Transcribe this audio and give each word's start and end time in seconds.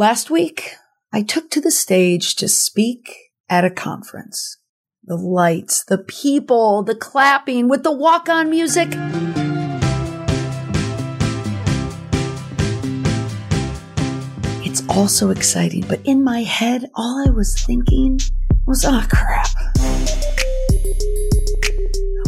Last 0.00 0.30
week, 0.30 0.76
I 1.12 1.20
took 1.20 1.50
to 1.50 1.60
the 1.60 1.70
stage 1.70 2.34
to 2.36 2.48
speak 2.48 3.14
at 3.50 3.66
a 3.66 3.70
conference. 3.70 4.56
The 5.04 5.14
lights, 5.14 5.84
the 5.84 5.98
people, 5.98 6.82
the 6.82 6.94
clapping 6.94 7.68
with 7.68 7.82
the 7.82 7.92
walk 7.92 8.26
on 8.30 8.48
music. 8.48 8.88
It's 14.64 14.82
all 14.88 15.06
so 15.06 15.28
exciting, 15.28 15.84
but 15.86 16.00
in 16.06 16.24
my 16.24 16.44
head, 16.44 16.86
all 16.94 17.22
I 17.28 17.30
was 17.30 17.62
thinking 17.62 18.20
was, 18.66 18.86
oh 18.86 19.06
crap. 19.10 19.48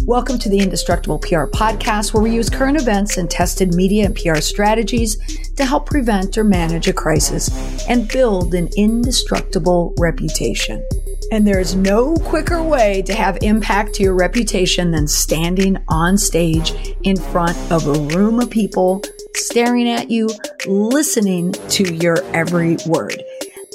Welcome 0.06 0.40
to 0.40 0.48
the 0.48 0.58
Indestructible 0.58 1.20
PR 1.20 1.44
podcast, 1.44 2.12
where 2.12 2.22
we 2.24 2.34
use 2.34 2.50
current 2.50 2.76
events 2.76 3.18
and 3.18 3.30
tested 3.30 3.72
media 3.72 4.04
and 4.06 4.16
PR 4.16 4.40
strategies 4.40 5.16
to 5.54 5.64
help 5.64 5.86
prevent 5.86 6.36
or 6.36 6.42
manage 6.42 6.88
a 6.88 6.92
crisis 6.92 7.48
and 7.88 8.08
build 8.08 8.52
an 8.52 8.68
indestructible 8.76 9.94
reputation. 9.98 10.84
And 11.30 11.46
there 11.46 11.60
is 11.60 11.76
no 11.76 12.16
quicker 12.16 12.60
way 12.64 13.02
to 13.02 13.14
have 13.14 13.38
impact 13.42 13.94
to 13.94 14.02
your 14.02 14.14
reputation 14.14 14.90
than 14.90 15.06
standing 15.06 15.78
on 15.86 16.18
stage 16.18 16.96
in 17.04 17.16
front 17.16 17.56
of 17.70 17.86
a 17.86 18.16
room 18.16 18.40
of 18.40 18.50
people 18.50 19.04
staring 19.36 19.88
at 19.88 20.10
you, 20.10 20.28
listening 20.66 21.52
to 21.52 21.94
your 21.94 22.24
every 22.34 22.76
word. 22.86 23.22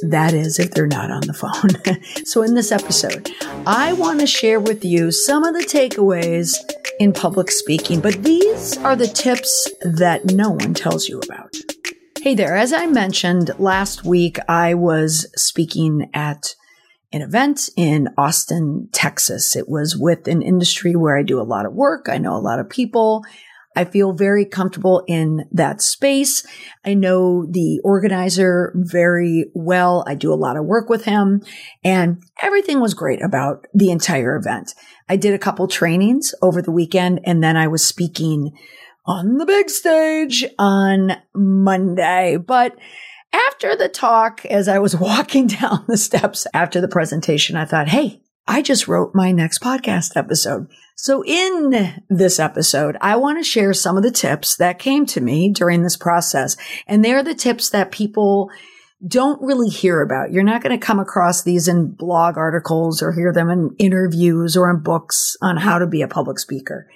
That 0.01 0.33
is, 0.33 0.59
if 0.59 0.71
they're 0.71 0.87
not 0.87 1.11
on 1.11 1.21
the 1.21 1.33
phone. 1.33 2.03
so, 2.25 2.43
in 2.43 2.53
this 2.53 2.71
episode, 2.71 3.31
I 3.65 3.93
want 3.93 4.19
to 4.19 4.27
share 4.27 4.59
with 4.59 4.85
you 4.85 5.11
some 5.11 5.43
of 5.43 5.53
the 5.53 5.65
takeaways 5.65 6.55
in 6.99 7.13
public 7.13 7.51
speaking, 7.51 7.99
but 7.99 8.23
these 8.23 8.77
are 8.77 8.95
the 8.95 9.07
tips 9.07 9.71
that 9.81 10.25
no 10.25 10.51
one 10.51 10.73
tells 10.73 11.07
you 11.07 11.19
about. 11.19 11.55
Hey 12.21 12.35
there. 12.35 12.57
As 12.57 12.73
I 12.73 12.87
mentioned 12.87 13.51
last 13.57 14.03
week, 14.03 14.37
I 14.49 14.73
was 14.73 15.31
speaking 15.35 16.09
at 16.13 16.55
an 17.13 17.21
event 17.21 17.69
in 17.77 18.09
Austin, 18.17 18.89
Texas. 18.91 19.55
It 19.55 19.69
was 19.69 19.95
with 19.95 20.27
an 20.27 20.41
industry 20.41 20.95
where 20.95 21.17
I 21.17 21.23
do 21.23 21.39
a 21.39 21.43
lot 21.43 21.65
of 21.65 21.73
work. 21.73 22.07
I 22.09 22.17
know 22.17 22.35
a 22.35 22.39
lot 22.39 22.59
of 22.59 22.69
people. 22.69 23.23
I 23.77 23.85
feel 23.85 24.11
very 24.11 24.43
comfortable 24.43 25.03
in 25.07 25.47
that 25.51 25.83
space. 25.83 26.43
I 26.83 26.95
know 26.95 27.45
the 27.45 27.79
organizer 27.83 28.73
very 28.75 29.51
well. 29.53 30.03
I 30.07 30.15
do 30.15 30.33
a 30.33 30.35
lot 30.35 30.57
of 30.57 30.65
work 30.65 30.89
with 30.89 31.05
him 31.05 31.43
and 31.83 32.23
everything 32.41 32.79
was 32.79 32.95
great 32.95 33.21
about 33.21 33.67
the 33.75 33.91
entire 33.91 34.35
event. 34.35 34.73
I 35.07 35.15
did 35.15 35.35
a 35.35 35.39
couple 35.39 35.67
trainings 35.67 36.33
over 36.41 36.59
the 36.59 36.71
weekend 36.71 37.19
and 37.23 37.43
then 37.43 37.55
I 37.55 37.67
was 37.67 37.85
speaking 37.85 38.57
on 39.05 39.37
the 39.37 39.45
big 39.45 39.69
stage 39.69 40.43
on 40.57 41.11
Monday. 41.35 42.37
But 42.37 42.75
after 43.31 43.75
the 43.75 43.89
talk, 43.89 44.43
as 44.47 44.67
I 44.67 44.79
was 44.79 44.95
walking 44.99 45.45
down 45.45 45.85
the 45.87 45.97
steps 45.97 46.47
after 46.51 46.81
the 46.81 46.87
presentation, 46.87 47.55
I 47.55 47.65
thought, 47.65 47.89
Hey, 47.89 48.23
I 48.47 48.61
just 48.61 48.87
wrote 48.87 49.11
my 49.13 49.31
next 49.31 49.61
podcast 49.61 50.15
episode. 50.15 50.67
So 50.95 51.23
in 51.25 52.03
this 52.09 52.39
episode, 52.39 52.97
I 53.01 53.17
want 53.17 53.37
to 53.37 53.43
share 53.43 53.73
some 53.73 53.97
of 53.97 54.03
the 54.03 54.11
tips 54.11 54.55
that 54.55 54.79
came 54.79 55.05
to 55.07 55.21
me 55.21 55.51
during 55.51 55.83
this 55.83 55.97
process. 55.97 56.55
And 56.87 57.03
they're 57.03 57.23
the 57.23 57.35
tips 57.35 57.69
that 57.69 57.91
people 57.91 58.49
don't 59.05 59.41
really 59.41 59.69
hear 59.69 60.01
about. 60.01 60.31
You're 60.31 60.43
not 60.43 60.63
going 60.63 60.77
to 60.77 60.83
come 60.83 60.99
across 60.99 61.43
these 61.43 61.67
in 61.67 61.91
blog 61.91 62.37
articles 62.37 63.03
or 63.03 63.11
hear 63.11 63.31
them 63.31 63.49
in 63.49 63.75
interviews 63.77 64.57
or 64.57 64.71
in 64.71 64.81
books 64.81 65.35
on 65.41 65.57
how 65.57 65.77
to 65.77 65.85
be 65.85 66.01
a 66.01 66.07
public 66.07 66.39
speaker. 66.39 66.89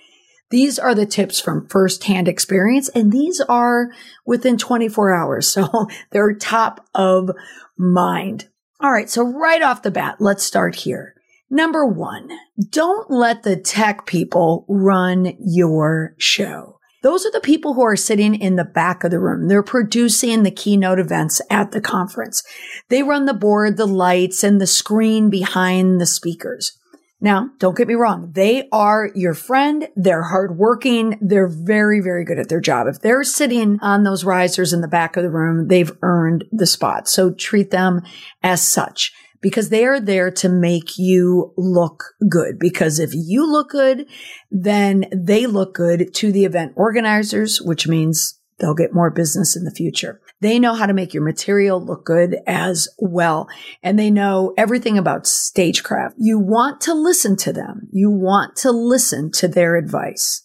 These 0.50 0.80
are 0.80 0.96
the 0.96 1.06
tips 1.06 1.40
from 1.40 1.68
firsthand 1.70 2.28
experience, 2.28 2.90
and 2.90 3.12
these 3.12 3.40
are 3.40 3.90
within 4.26 4.58
24 4.58 5.14
hours. 5.14 5.48
So 5.48 5.88
they're 6.12 6.34
top 6.34 6.86
of 6.96 7.30
mind. 7.78 8.50
All 8.82 8.92
right. 8.92 9.10
So 9.10 9.24
right 9.24 9.62
off 9.62 9.84
the 9.84 9.92
bat, 9.92 10.16
let's 10.20 10.44
start 10.44 10.76
here. 10.76 11.16
Number 11.54 11.86
one, 11.86 12.30
don't 12.70 13.12
let 13.12 13.44
the 13.44 13.58
tech 13.58 14.06
people 14.06 14.66
run 14.70 15.36
your 15.38 16.16
show. 16.18 16.80
Those 17.04 17.26
are 17.26 17.32
the 17.32 17.42
people 17.42 17.74
who 17.74 17.84
are 17.84 17.98
sitting 17.98 18.36
in 18.36 18.56
the 18.56 18.64
back 18.64 19.04
of 19.04 19.12
the 19.12 19.20
room. 19.20 19.50
They're 19.50 19.62
producing 19.62 20.44
the 20.44 20.52
keynote 20.52 20.98
events 20.98 21.42
at 21.50 21.74
the 21.74 21.82
conference. 21.82 22.42
They 22.88 23.04
run 23.04 23.26
the 23.26 23.34
board, 23.34 23.76
the 23.76 23.86
lights, 23.86 24.46
and 24.46 24.62
the 24.62 24.68
screen 24.68 25.30
behind 25.30 26.00
the 26.00 26.06
speakers. 26.06 26.78
Now, 27.20 27.50
don't 27.60 27.78
get 27.78 27.90
me 27.90 27.96
wrong. 27.96 28.32
They 28.34 28.70
are 28.72 29.12
your 29.14 29.34
friend. 29.34 29.90
They're 29.98 30.24
hardworking. 30.24 31.20
They're 31.22 31.50
very, 31.50 32.00
very 32.00 32.24
good 32.24 32.40
at 32.40 32.48
their 32.48 32.62
job. 32.62 32.88
If 32.88 33.02
they're 33.02 33.26
sitting 33.26 33.78
on 33.82 34.04
those 34.04 34.24
risers 34.24 34.72
in 34.72 34.80
the 34.80 34.88
back 34.88 35.18
of 35.18 35.24
the 35.24 35.30
room, 35.30 35.68
they've 35.68 35.92
earned 36.02 36.46
the 36.52 36.66
spot. 36.66 37.10
So 37.10 37.34
treat 37.34 37.72
them 37.72 38.04
as 38.42 38.62
such 38.62 39.12
because 39.42 39.70
they 39.70 39.86
are 39.86 40.00
there 40.00 40.32
to 40.32 40.50
make 40.50 40.98
you 40.98 41.54
look 41.58 42.14
good. 42.30 42.60
Because 42.60 43.00
if 43.00 43.12
you 43.14 43.50
look 43.52 43.70
good, 43.70 44.06
then 44.50 45.06
they 45.12 45.48
look 45.48 45.74
good 45.74 46.14
to 46.16 46.32
the 46.32 46.46
event 46.46 46.74
organizers, 46.76 47.62
which 47.62 47.88
means 47.88 48.40
they'll 48.60 48.76
get 48.76 48.94
more 48.94 49.10
business 49.10 49.56
in 49.58 49.64
the 49.64 49.72
future. 49.72 50.22
They 50.40 50.60
know 50.60 50.74
how 50.74 50.86
to 50.86 50.94
make 50.94 51.14
your 51.14 51.24
material 51.24 51.84
look 51.84 52.06
good 52.06 52.38
as 52.48 52.88
well. 52.98 53.48
And 53.84 53.98
they 53.98 54.10
know 54.10 54.54
everything 54.58 54.98
about 54.98 55.28
stagecraft. 55.28 56.16
You 56.18 56.40
want 56.40 56.82
to 56.82 56.94
listen 56.94 57.36
to 57.38 57.54
them. 57.54 57.88
You 57.92 58.10
want 58.10 58.56
to 58.58 58.72
listen 58.72 59.32
to 59.34 59.48
their 59.48 59.76
advice, 59.76 60.44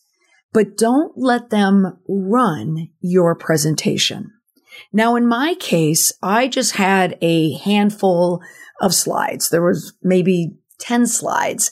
but 0.53 0.77
don't 0.77 1.13
let 1.17 1.51
them 1.51 1.99
run 2.09 2.89
your 3.01 3.35
presentation. 3.35 4.33
Now, 4.93 5.17
in 5.17 5.27
my 5.27 5.55
case, 5.55 6.13
I 6.23 6.49
just 6.49 6.77
had 6.77 7.19
a 7.21 7.55
handful 7.59 8.43
of 8.81 8.95
slides. 8.95 9.51
There 9.51 9.63
was 9.63 9.95
maybe 10.03 10.55
10 10.81 11.07
slides. 11.07 11.71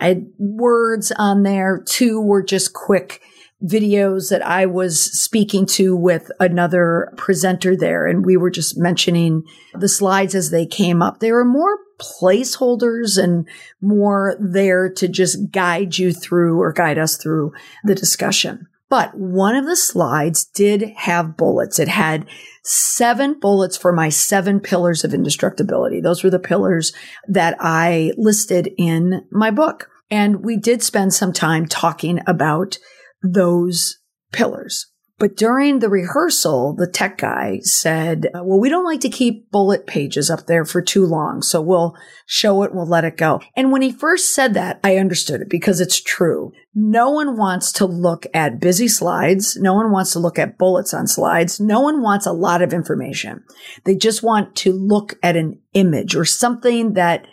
I 0.00 0.08
had 0.08 0.26
words 0.38 1.12
on 1.12 1.42
there. 1.42 1.82
Two 1.86 2.20
were 2.20 2.42
just 2.42 2.72
quick 2.72 3.20
videos 3.64 4.30
that 4.30 4.44
I 4.44 4.66
was 4.66 5.02
speaking 5.18 5.64
to 5.66 5.96
with 5.96 6.30
another 6.38 7.12
presenter 7.16 7.74
there. 7.74 8.06
And 8.06 8.24
we 8.24 8.36
were 8.36 8.50
just 8.50 8.76
mentioning 8.76 9.44
the 9.74 9.88
slides 9.88 10.34
as 10.34 10.50
they 10.50 10.66
came 10.66 11.00
up. 11.00 11.20
They 11.20 11.32
were 11.32 11.44
more 11.44 11.78
placeholders 11.98 13.22
and 13.22 13.48
more 13.80 14.36
there 14.38 14.90
to 14.90 15.08
just 15.08 15.50
guide 15.50 15.96
you 15.96 16.12
through 16.12 16.60
or 16.60 16.72
guide 16.72 16.98
us 16.98 17.16
through 17.16 17.52
the 17.84 17.94
discussion. 17.94 18.68
But 18.88 19.16
one 19.16 19.56
of 19.56 19.66
the 19.66 19.76
slides 19.76 20.44
did 20.44 20.92
have 20.96 21.36
bullets. 21.36 21.78
It 21.78 21.88
had 21.88 22.26
seven 22.62 23.38
bullets 23.40 23.76
for 23.76 23.92
my 23.92 24.08
seven 24.08 24.60
pillars 24.60 25.02
of 25.02 25.12
indestructibility. 25.12 26.00
Those 26.00 26.22
were 26.22 26.30
the 26.30 26.38
pillars 26.38 26.92
that 27.26 27.56
I 27.58 28.12
listed 28.16 28.70
in 28.78 29.26
my 29.32 29.50
book. 29.50 29.88
And 30.08 30.44
we 30.44 30.56
did 30.56 30.82
spend 30.82 31.14
some 31.14 31.32
time 31.32 31.66
talking 31.66 32.20
about 32.28 32.78
those 33.22 33.98
pillars. 34.32 34.86
But 35.18 35.34
during 35.34 35.78
the 35.78 35.88
rehearsal, 35.88 36.74
the 36.74 36.86
tech 36.86 37.16
guy 37.16 37.60
said, 37.62 38.28
well, 38.34 38.60
we 38.60 38.68
don't 38.68 38.84
like 38.84 39.00
to 39.00 39.08
keep 39.08 39.50
bullet 39.50 39.86
pages 39.86 40.28
up 40.28 40.46
there 40.46 40.66
for 40.66 40.82
too 40.82 41.06
long. 41.06 41.40
So 41.40 41.62
we'll 41.62 41.96
show 42.26 42.62
it. 42.64 42.74
We'll 42.74 42.86
let 42.86 43.04
it 43.04 43.16
go. 43.16 43.40
And 43.56 43.72
when 43.72 43.80
he 43.80 43.92
first 43.92 44.34
said 44.34 44.52
that, 44.54 44.78
I 44.84 44.98
understood 44.98 45.40
it 45.40 45.48
because 45.48 45.80
it's 45.80 46.02
true. 46.02 46.52
No 46.78 47.08
one 47.08 47.38
wants 47.38 47.72
to 47.72 47.86
look 47.86 48.26
at 48.34 48.60
busy 48.60 48.86
slides. 48.86 49.56
No 49.56 49.72
one 49.72 49.90
wants 49.90 50.12
to 50.12 50.18
look 50.18 50.38
at 50.38 50.58
bullets 50.58 50.92
on 50.92 51.06
slides. 51.06 51.58
No 51.58 51.80
one 51.80 52.02
wants 52.02 52.26
a 52.26 52.32
lot 52.32 52.60
of 52.60 52.74
information. 52.74 53.42
They 53.84 53.94
just 53.94 54.22
want 54.22 54.54
to 54.56 54.74
look 54.74 55.14
at 55.22 55.38
an 55.38 55.58
image 55.72 56.14
or 56.14 56.26
something 56.26 56.92
that 56.92 57.26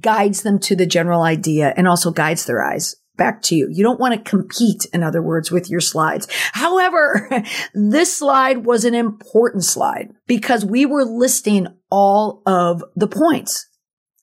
guides 0.00 0.42
them 0.42 0.58
to 0.58 0.74
the 0.74 0.84
general 0.84 1.22
idea 1.22 1.72
and 1.76 1.86
also 1.86 2.10
guides 2.10 2.44
their 2.44 2.60
eyes 2.60 2.96
back 3.16 3.40
to 3.42 3.54
you. 3.54 3.68
You 3.70 3.84
don't 3.84 4.00
want 4.00 4.14
to 4.14 4.30
compete, 4.30 4.86
in 4.92 5.04
other 5.04 5.22
words, 5.22 5.52
with 5.52 5.70
your 5.70 5.80
slides. 5.80 6.26
However, 6.50 7.30
this 7.74 8.16
slide 8.16 8.66
was 8.66 8.84
an 8.84 8.94
important 8.94 9.62
slide 9.62 10.08
because 10.26 10.64
we 10.64 10.86
were 10.86 11.04
listing 11.04 11.68
all 11.88 12.42
of 12.46 12.82
the 12.96 13.06
points. 13.06 13.68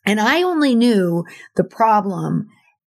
And 0.05 0.19
I 0.19 0.43
only 0.43 0.75
knew 0.75 1.23
the 1.55 1.63
problem 1.63 2.49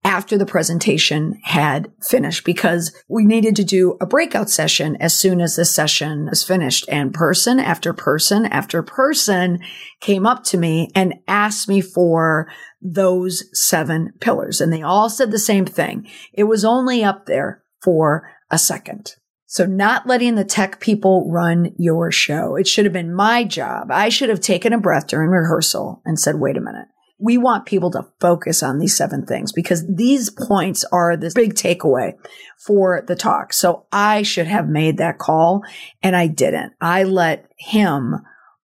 after 0.07 0.39
the 0.39 0.47
presentation 0.47 1.37
had 1.43 1.91
finished 2.01 2.45
because 2.45 2.95
we 3.09 3.25
needed 3.25 3.57
to 3.57 3.65
do 3.65 3.97
a 4.01 4.07
breakout 4.07 4.49
session 4.49 4.97
as 5.01 5.19
soon 5.19 5.41
as 5.41 5.57
the 5.57 5.65
session 5.65 6.27
was 6.27 6.45
finished. 6.45 6.89
And 6.89 7.13
person 7.13 7.59
after 7.59 7.93
person 7.93 8.47
after 8.47 8.85
person 8.85 9.59
came 10.01 10.25
up 10.25 10.45
to 10.45 10.59
me 10.59 10.91
and 10.95 11.15
asked 11.27 11.69
me 11.69 11.81
for 11.81 12.47
those 12.81 13.43
seven 13.53 14.13
pillars. 14.21 14.61
And 14.61 14.73
they 14.73 14.81
all 14.81 15.11
said 15.11 15.33
the 15.33 15.41
same 15.41 15.67
thing. 15.67 16.07
It 16.33 16.45
was 16.45 16.65
only 16.65 17.03
up 17.03 17.27
there 17.27 17.65
for 17.83 18.31
a 18.49 18.59
second. 18.59 19.17
So 19.47 19.67
not 19.67 20.07
letting 20.07 20.37
the 20.37 20.45
tech 20.45 20.79
people 20.79 21.29
run 21.29 21.73
your 21.79 22.13
show. 22.13 22.55
It 22.55 22.69
should 22.69 22.85
have 22.85 22.93
been 22.93 23.13
my 23.13 23.43
job. 23.43 23.91
I 23.91 24.09
should 24.11 24.29
have 24.29 24.41
taken 24.41 24.73
a 24.73 24.79
breath 24.79 25.09
during 25.09 25.31
rehearsal 25.31 26.01
and 26.05 26.17
said, 26.17 26.37
wait 26.37 26.57
a 26.57 26.61
minute 26.61 26.87
we 27.19 27.39
want 27.39 27.67
people 27.67 27.91
to 27.91 28.07
focus 28.21 28.63
on 28.63 28.79
these 28.79 28.97
seven 28.97 29.25
things 29.25 29.53
because 29.53 29.87
these 29.87 30.29
points 30.31 30.85
are 30.93 31.17
the 31.17 31.33
big 31.35 31.55
takeaway 31.55 32.15
for 32.59 33.03
the 33.07 33.17
talk. 33.17 33.53
So 33.53 33.87
I 33.91 34.23
should 34.23 34.47
have 34.47 34.69
made 34.69 34.99
that 34.99 35.19
call 35.19 35.63
and 36.03 36.15
I 36.15 36.27
didn't. 36.27 36.75
I 36.81 37.05
let 37.05 37.51
him 37.57 38.17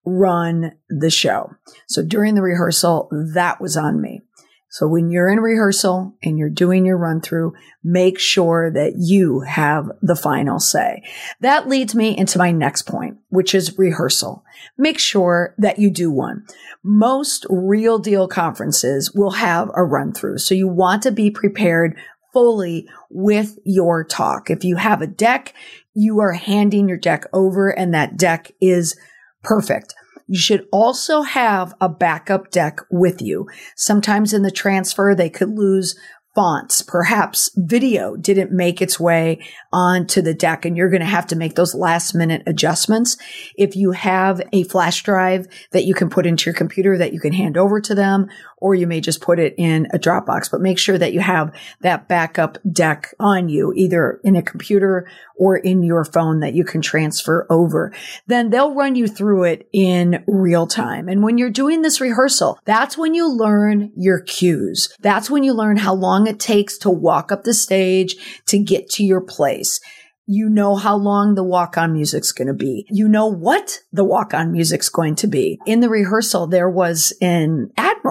run 0.05 0.73
the 0.89 1.11
show. 1.11 1.55
So 1.89 2.05
during 2.05 2.35
the 2.35 2.43
rehearsal, 2.43 3.09
that 3.35 3.61
was 3.61 3.77
on 3.77 4.01
me. 4.01 4.21
So 4.73 4.89
when 4.89 5.11
you're 5.11 5.29
in 5.29 5.41
rehearsal 5.41 6.17
and 6.23 6.39
you're 6.39 6.49
doing 6.49 6.87
your 6.87 6.97
run 6.97 7.21
through, 7.21 7.53
make 7.85 8.19
sure 8.19 8.71
that 8.71 8.95
you 8.97 9.41
have 9.41 9.91
the 10.01 10.17
final 10.17 10.59
say. 10.59 11.03
That 11.41 11.69
leads 11.69 11.95
me 11.95 12.17
into 12.17 12.39
my 12.39 12.53
next 12.53 12.87
point, 12.87 13.19
which 13.29 13.55
is 13.55 13.77
rehearsal. 13.77 14.47
Make 14.79 14.99
sure 14.99 15.55
that 15.59 15.79
you 15.79 15.91
do 15.91 16.11
one. 16.11 16.47
Most 16.83 17.45
real 17.51 17.99
deal 17.99 18.27
conferences 18.27 19.13
will 19.13 19.33
have 19.33 19.71
a 19.75 19.85
run 19.85 20.15
through. 20.15 20.39
So 20.39 20.55
you 20.55 20.69
want 20.69 21.03
to 21.03 21.13
be 21.13 21.31
prepared 21.31 21.95
fully 22.33 22.89
with 23.11 23.59
your 23.67 24.03
talk. 24.03 24.49
If 24.49 24.65
you 24.65 24.77
have 24.77 25.03
a 25.03 25.07
deck, 25.07 25.53
you 25.93 26.21
are 26.21 26.33
handing 26.33 26.89
your 26.89 26.97
deck 26.97 27.27
over 27.35 27.69
and 27.69 27.93
that 27.93 28.17
deck 28.17 28.51
is 28.59 28.99
perfect. 29.43 29.95
You 30.32 30.38
should 30.38 30.67
also 30.73 31.20
have 31.20 31.75
a 31.79 31.90
backup 31.90 32.50
deck 32.50 32.79
with 32.90 33.20
you. 33.20 33.50
Sometimes 33.76 34.32
in 34.32 34.40
the 34.40 34.50
transfer, 34.50 35.14
they 35.14 35.29
could 35.29 35.50
lose 35.50 35.94
fonts. 36.34 36.81
Perhaps 36.81 37.50
video 37.55 38.17
didn't 38.17 38.50
make 38.50 38.81
its 38.81 38.99
way 38.99 39.44
onto 39.75 40.23
the 40.23 40.32
deck 40.32 40.64
and 40.64 40.75
you're 40.75 40.88
going 40.88 41.02
to 41.02 41.06
have 41.06 41.26
to 41.26 41.37
make 41.37 41.55
those 41.55 41.75
last 41.75 42.14
minute 42.14 42.43
adjustments. 42.46 43.19
If 43.58 43.76
you 43.76 43.90
have 43.90 44.40
a 44.55 44.64
flash 44.64 45.02
drive 45.02 45.46
that 45.73 45.84
you 45.84 45.93
can 45.93 46.08
put 46.08 46.25
into 46.25 46.46
your 46.46 46.56
computer 46.56 46.96
that 46.96 47.12
you 47.12 47.20
can 47.20 47.34
hand 47.34 47.58
over 47.58 47.79
to 47.82 47.94
them, 47.94 48.29
or 48.62 48.76
you 48.76 48.87
may 48.87 49.00
just 49.00 49.20
put 49.20 49.41
it 49.41 49.55
in 49.59 49.88
a 49.93 49.99
Dropbox, 49.99 50.50
but 50.50 50.61
make 50.61 50.79
sure 50.79 50.97
that 50.97 51.12
you 51.12 51.20
have 51.20 51.53
that 51.81 52.06
backup 52.06 52.59
deck 52.70 53.12
on 53.19 53.49
you, 53.49 53.73
either 53.75 54.20
in 54.23 54.37
a 54.37 54.43
computer 54.43 55.09
or 55.37 55.56
in 55.56 55.82
your 55.82 56.05
phone 56.05 56.38
that 56.41 56.55
you 56.55 56.64
can 56.64 56.81
transfer 56.81 57.44
over. 57.50 57.93
Then 58.29 58.50
they'll 58.50 58.75
run 58.75 58.94
you 58.94 59.09
through 59.09 59.44
it 59.44 59.69
in 59.73 60.23
real 60.29 60.69
time. 60.69 61.09
And 61.09 61.25
when 61.25 61.38
you're 61.38 61.50
doing 61.50 61.82
this 61.82 62.00
rehearsal, 62.00 62.59
that's 62.64 62.97
when 62.97 63.14
you 63.14 63.29
learn 63.29 63.91
your 63.97 64.20
cues. 64.20 64.94
That's 65.00 65.29
when 65.29 65.43
you 65.43 65.53
learn 65.53 65.79
how 65.79 65.94
long 65.94 66.29
it 66.29 66.38
takes 66.38 66.79
to 66.79 66.91
walk 66.91 67.32
up 67.32 67.43
the 67.43 67.55
stage 67.55 68.15
to 68.47 68.58
get 68.58 68.88
to 68.91 69.05
your 69.05 69.20
place. 69.20 69.81
You 70.26 70.49
know 70.49 70.76
how 70.76 70.97
long 70.97 71.35
the 71.35 71.43
walk 71.43 71.76
on 71.76 71.93
music's 71.93 72.31
going 72.31 72.47
to 72.47 72.55
be. 72.55 72.87
You 72.88 73.08
know 73.08 73.26
what 73.26 73.81
the 73.93 74.05
walk 74.05 74.32
on 74.32 74.53
music's 74.53 74.88
going 74.88 75.17
to 75.17 75.26
be. 75.26 75.58
In 75.67 75.81
the 75.81 75.88
rehearsal, 75.88 76.47
there 76.47 76.70
was 76.70 77.12
an 77.20 77.70
admiral 77.76 78.02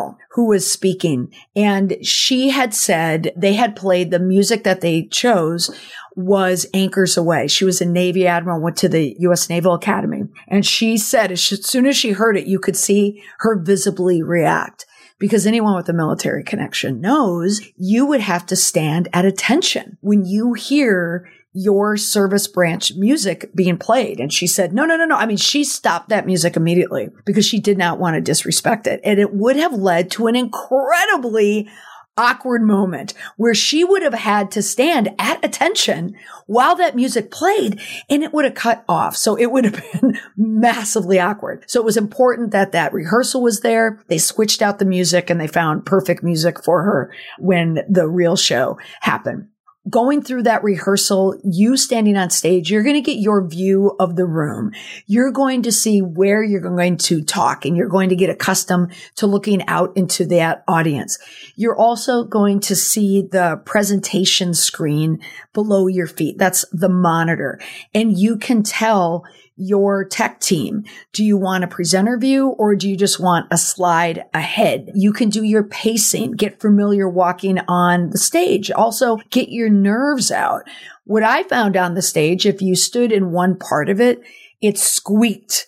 who 0.42 0.48
was 0.48 0.70
speaking 0.70 1.32
and 1.56 2.04
she 2.04 2.50
had 2.50 2.74
said 2.74 3.32
they 3.38 3.54
had 3.54 3.76
played 3.76 4.10
the 4.10 4.18
music 4.18 4.64
that 4.64 4.82
they 4.82 5.04
chose 5.04 5.70
was 6.16 6.66
Anchors 6.74 7.16
Aweigh. 7.16 7.48
She 7.48 7.64
was 7.64 7.80
a 7.80 7.86
Navy 7.86 8.26
admiral, 8.26 8.60
went 8.60 8.76
to 8.78 8.90
the 8.90 9.16
U.S. 9.20 9.50
Naval 9.50 9.76
Academy. 9.76 10.24
And 10.48 10.66
she 10.66 10.98
said 10.98 11.32
as 11.32 11.44
soon 11.44 11.86
as 11.86 11.96
she 11.96 12.14
heard 12.14 12.38
it, 12.38 12.48
you 12.48 12.58
could 12.58 12.76
see 12.76 13.24
her 13.40 13.62
visibly 13.62 14.24
react 14.24 14.88
because 15.20 15.46
anyone 15.46 15.76
with 15.76 15.88
a 15.90 15.94
military 15.94 16.44
connection 16.44 17.00
knows 17.00 17.62
you 17.78 18.08
would 18.08 18.22
have 18.22 18.48
to 18.48 18.56
stand 18.56 19.10
at 19.14 19.24
attention 19.24 20.00
when 20.02 20.26
you 20.26 20.54
hear 20.54 21.30
your 21.54 21.98
service 21.98 22.48
branch 22.48 22.94
music 22.96 23.50
being 23.54 23.78
played. 23.78 24.20
And 24.20 24.32
she 24.32 24.48
said, 24.48 24.74
no, 24.74 24.86
no, 24.86 24.96
no, 24.96 25.06
no. 25.06 25.16
I 25.16 25.26
mean, 25.26 25.38
she 25.38 25.64
stopped 25.64 26.10
that 26.10 26.26
music 26.26 26.56
immediately 26.56 27.10
because 27.26 27.46
she 27.46 27.60
did 27.60 27.78
not 27.78 28.00
want 28.00 28.16
to 28.16 28.22
disrespect 28.22 28.88
it. 28.88 29.02
And 29.04 29.20
it 29.20 29.34
would 29.34 29.58
have 29.58 29.74
led 29.74 30.12
to 30.12 30.28
an 30.28 30.36
incredibly 30.36 31.70
awkward 32.18 32.62
moment 32.62 33.14
where 33.38 33.54
she 33.54 33.84
would 33.84 34.04
have 34.04 34.14
had 34.14 34.52
to 34.52 34.62
stand 34.62 35.10
at 35.18 35.44
attention 35.44 36.16
while 36.46 36.76
that 36.76 36.96
music 36.96 37.32
played 37.32 37.80
and 38.10 38.22
it 38.22 38.34
would 38.34 38.46
have 38.46 38.54
cut 38.54 38.84
off. 38.88 39.16
So 39.16 39.36
it 39.36 39.52
would 39.52 39.66
have 39.66 39.84
been 40.02 40.20
massively 40.38 41.20
awkward. 41.20 41.64
So 41.68 41.80
it 41.80 41.86
was 41.86 41.98
important 41.98 42.52
that 42.52 42.74
that 42.74 42.94
rehearsal 42.94 43.42
was 43.42 43.62
there. 43.62 44.04
They 44.08 44.18
switched 44.18 44.62
out 44.62 44.80
the 44.80 44.86
music 44.86 45.30
and 45.30 45.40
they 45.40 45.48
found 45.48 45.86
perfect 45.86 46.22
music 46.22 46.64
for 46.64 46.84
her 46.84 47.14
when 47.40 47.80
the 47.90 48.08
real 48.08 48.36
show 48.36 48.78
happened 49.00 49.48
going 49.90 50.22
through 50.22 50.44
that 50.44 50.64
rehearsal, 50.64 51.40
you 51.44 51.76
standing 51.76 52.16
on 52.16 52.30
stage, 52.30 52.70
you're 52.70 52.84
going 52.84 52.96
to 52.96 53.02
get 53.02 53.18
your 53.18 53.46
view 53.48 53.96
of 54.00 54.16
the 54.16 54.26
room. 54.26 54.72
You're 55.08 55.32
going 55.32 55.64
to 55.64 55.72
see 55.72 56.02
where 56.02 56.44
you're 56.44 56.62
going 56.62 56.98
to 56.98 57.24
talk 57.24 57.66
and 57.66 57.76
you're 57.76 57.90
going 57.90 58.10
to 58.10 58.16
get 58.16 58.30
accustomed 58.30 58.94
to 59.16 59.26
looking 59.26 59.68
out 59.68 59.96
into 59.98 60.26
that 60.28 60.64
audience. 60.68 61.18
You're 61.56 61.76
also 61.76 62.24
going 62.24 62.60
to 62.62 62.76
see 62.76 63.24
the 63.24 63.62
presentation 63.66 64.54
screen 64.54 65.20
below 65.54 65.88
your 65.88 66.08
feet. 66.08 66.38
That's 66.38 66.64
the 66.72 66.90
monitor 66.90 67.60
and 67.94 68.18
you 68.18 68.38
can 68.38 68.62
tell 68.62 69.26
your 69.62 70.04
tech 70.04 70.40
team. 70.40 70.84
Do 71.14 71.24
you 71.24 71.38
want 71.38 71.64
a 71.64 71.68
presenter 71.68 72.18
view 72.18 72.50
or 72.58 72.76
do 72.76 72.90
you 72.90 72.98
just 72.98 73.20
want 73.20 73.48
a 73.52 73.58
slide 73.58 74.26
ahead? 74.34 74.92
You 74.96 75.14
can 75.14 75.30
do 75.30 75.44
your 75.44 75.64
pacing, 75.64 76.32
get 76.32 76.60
familiar 76.60 77.08
walking 77.08 77.60
on 77.68 78.10
the 78.10 78.18
stage. 78.18 78.72
Also 78.72 79.18
get 79.30 79.50
your 79.50 79.70
nerves 79.70 80.32
out. 80.32 80.64
What 81.06 81.24
I 81.24 81.44
found 81.44 81.78
on 81.78 81.94
the 81.94 82.02
stage, 82.02 82.46
if 82.48 82.62
you 82.62 82.76
stood 82.76 83.12
in 83.12 83.32
one 83.32 83.56
part 83.56 83.90
of 83.90 84.02
it, 84.02 84.22
it 84.62 84.80
squeaked. 84.80 85.68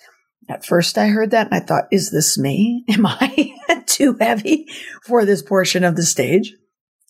At 0.49 0.65
first 0.65 0.97
I 0.97 1.07
heard 1.07 1.31
that 1.31 1.51
and 1.51 1.55
I 1.55 1.63
thought, 1.63 1.85
is 1.91 2.11
this 2.11 2.37
me? 2.37 2.85
Am 2.89 3.05
I 3.05 3.53
too 3.85 4.17
heavy 4.19 4.67
for 5.03 5.23
this 5.23 5.43
portion 5.43 5.83
of 5.83 5.95
the 5.95 6.03
stage? 6.03 6.55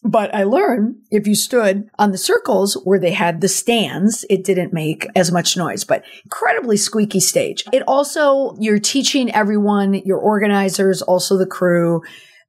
But 0.03 0.35
I 0.35 0.43
learned 0.43 0.95
if 1.11 1.27
you 1.27 1.35
stood 1.35 1.89
on 1.97 2.11
the 2.11 2.17
circles 2.17 2.75
where 2.83 2.99
they 2.99 3.11
had 3.11 3.39
the 3.39 3.47
stands, 3.47 4.25
it 4.29 4.43
didn't 4.43 4.73
make 4.73 5.07
as 5.15 5.31
much 5.31 5.55
noise, 5.55 5.85
but 5.85 6.03
incredibly 6.25 6.75
squeaky 6.75 7.21
stage. 7.21 7.63
It 7.71 7.83
also, 7.87 8.55
you're 8.59 8.79
teaching 8.79 9.33
everyone, 9.33 9.93
your 9.93 10.19
organizers, 10.19 11.01
also 11.01 11.37
the 11.37 11.45
crew 11.45 12.01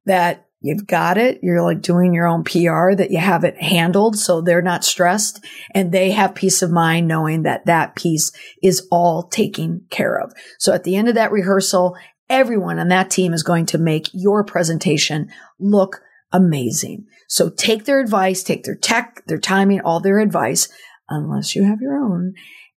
that 0.05 0.45
you've 0.59 0.85
got 0.85 1.17
it. 1.17 1.39
You're 1.43 1.61
like 1.61 1.81
doing 1.81 2.13
your 2.13 2.27
own 2.27 2.43
PR 2.43 2.93
that 2.93 3.11
you 3.11 3.19
have 3.19 3.43
it 3.43 3.61
handled. 3.61 4.17
So 4.17 4.41
they're 4.41 4.61
not 4.61 4.83
stressed 4.83 5.45
and 5.71 5.91
they 5.91 6.11
have 6.11 6.35
peace 6.35 6.61
of 6.61 6.71
mind 6.71 7.07
knowing 7.07 7.43
that 7.43 7.65
that 7.67 7.95
piece 7.95 8.31
is 8.61 8.85
all 8.91 9.23
taken 9.23 9.85
care 9.89 10.19
of. 10.19 10.33
So 10.59 10.73
at 10.73 10.83
the 10.83 10.95
end 10.95 11.07
of 11.07 11.15
that 11.15 11.31
rehearsal, 11.31 11.95
everyone 12.29 12.79
on 12.79 12.89
that 12.89 13.11
team 13.11 13.33
is 13.33 13.43
going 13.43 13.67
to 13.67 13.77
make 13.77 14.09
your 14.11 14.43
presentation 14.43 15.29
look 15.59 16.01
amazing. 16.35 17.05
So 17.27 17.49
take 17.49 17.85
their 17.85 17.99
advice, 17.99 18.43
take 18.43 18.63
their 18.63 18.75
tech, 18.75 19.23
their 19.25 19.39
timing, 19.39 19.81
all 19.81 19.99
their 19.99 20.19
advice, 20.19 20.67
unless 21.09 21.55
you 21.55 21.63
have 21.63 21.81
your 21.81 21.95
own, 21.95 22.33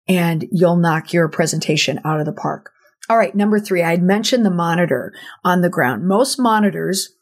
and 0.07 0.45
you'll 0.51 0.75
knock 0.75 1.13
your 1.13 1.29
presentation 1.29 1.99
out 2.03 2.19
of 2.19 2.25
the 2.25 2.33
park. 2.33 2.71
All 3.09 3.17
right. 3.17 3.33
Number 3.33 3.59
three, 3.59 3.81
I 3.81 3.91
had 3.91 4.03
mentioned 4.03 4.45
the 4.45 4.51
monitor 4.51 5.13
on 5.43 5.61
the 5.61 5.69
ground. 5.69 6.07
Most 6.07 6.37
monitors, 6.37 7.15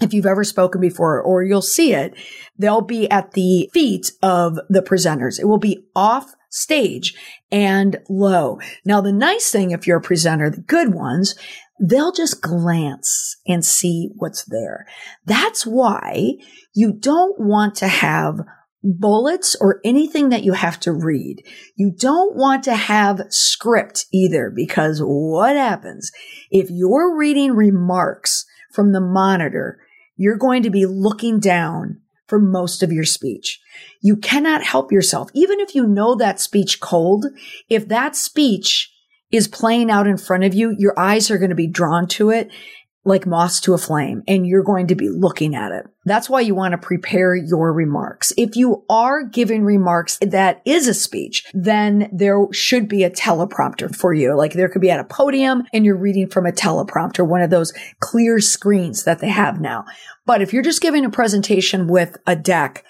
if 0.00 0.14
you've 0.14 0.26
ever 0.26 0.44
spoken 0.44 0.80
before 0.80 1.20
or 1.20 1.42
you'll 1.42 1.62
see 1.62 1.92
it, 1.92 2.14
they'll 2.56 2.80
be 2.80 3.10
at 3.10 3.32
the 3.32 3.68
feet 3.72 4.12
of 4.22 4.58
the 4.68 4.82
presenters. 4.82 5.38
It 5.38 5.46
will 5.46 5.58
be 5.58 5.84
off 5.94 6.34
stage 6.54 7.14
and 7.50 7.98
low. 8.08 8.60
Now, 8.84 9.00
the 9.00 9.12
nice 9.12 9.50
thing, 9.50 9.72
if 9.72 9.86
you're 9.86 9.98
a 9.98 10.02
presenter, 10.02 10.50
the 10.50 10.60
good 10.60 10.94
ones, 10.94 11.34
they'll 11.80 12.12
just 12.12 12.40
glance 12.40 13.36
and 13.46 13.64
see 13.64 14.10
what's 14.16 14.44
there. 14.44 14.86
That's 15.26 15.66
why 15.66 16.34
you 16.72 16.92
don't 16.92 17.38
want 17.40 17.74
to 17.76 17.88
have 17.88 18.40
bullets 18.84 19.56
or 19.60 19.80
anything 19.84 20.28
that 20.28 20.44
you 20.44 20.52
have 20.52 20.78
to 20.78 20.92
read. 20.92 21.42
You 21.74 21.90
don't 21.90 22.36
want 22.36 22.62
to 22.64 22.76
have 22.76 23.22
script 23.30 24.06
either 24.12 24.52
because 24.54 25.00
what 25.02 25.56
happens 25.56 26.12
if 26.50 26.68
you're 26.70 27.16
reading 27.16 27.52
remarks 27.52 28.44
from 28.72 28.92
the 28.92 29.00
monitor, 29.00 29.80
you're 30.16 30.36
going 30.36 30.62
to 30.62 30.70
be 30.70 30.86
looking 30.86 31.40
down 31.40 32.00
for 32.26 32.38
most 32.38 32.82
of 32.82 32.92
your 32.92 33.04
speech. 33.04 33.60
You 34.00 34.16
cannot 34.16 34.64
help 34.64 34.92
yourself. 34.92 35.30
Even 35.34 35.60
if 35.60 35.74
you 35.74 35.86
know 35.86 36.14
that 36.16 36.40
speech 36.40 36.80
cold, 36.80 37.26
if 37.68 37.88
that 37.88 38.16
speech 38.16 38.92
is 39.30 39.48
playing 39.48 39.90
out 39.90 40.06
in 40.06 40.16
front 40.16 40.44
of 40.44 40.54
you, 40.54 40.74
your 40.78 40.98
eyes 40.98 41.30
are 41.30 41.38
going 41.38 41.50
to 41.50 41.56
be 41.56 41.66
drawn 41.66 42.06
to 42.06 42.30
it 42.30 42.50
like 43.04 43.26
moss 43.26 43.60
to 43.60 43.74
a 43.74 43.78
flame 43.78 44.22
and 44.26 44.46
you're 44.46 44.62
going 44.62 44.86
to 44.88 44.94
be 44.94 45.08
looking 45.08 45.54
at 45.54 45.72
it. 45.72 45.86
That's 46.06 46.28
why 46.28 46.40
you 46.40 46.54
want 46.54 46.72
to 46.72 46.78
prepare 46.78 47.34
your 47.34 47.72
remarks. 47.72 48.32
If 48.36 48.56
you 48.56 48.84
are 48.88 49.22
giving 49.22 49.64
remarks 49.64 50.18
that 50.20 50.62
is 50.64 50.88
a 50.88 50.94
speech, 50.94 51.44
then 51.54 52.08
there 52.12 52.46
should 52.52 52.88
be 52.88 53.04
a 53.04 53.10
teleprompter 53.10 53.94
for 53.94 54.12
you. 54.12 54.34
Like 54.34 54.52
there 54.52 54.68
could 54.68 54.82
be 54.82 54.90
at 54.90 55.00
a 55.00 55.04
podium 55.04 55.64
and 55.72 55.84
you're 55.84 55.96
reading 55.96 56.28
from 56.28 56.46
a 56.46 56.52
teleprompter, 56.52 57.26
one 57.26 57.42
of 57.42 57.50
those 57.50 57.72
clear 58.00 58.40
screens 58.40 59.04
that 59.04 59.20
they 59.20 59.30
have 59.30 59.60
now. 59.60 59.84
But 60.26 60.40
if 60.40 60.52
you're 60.52 60.62
just 60.62 60.82
giving 60.82 61.04
a 61.04 61.10
presentation 61.10 61.86
with 61.86 62.16
a 62.26 62.36
deck, 62.36 62.84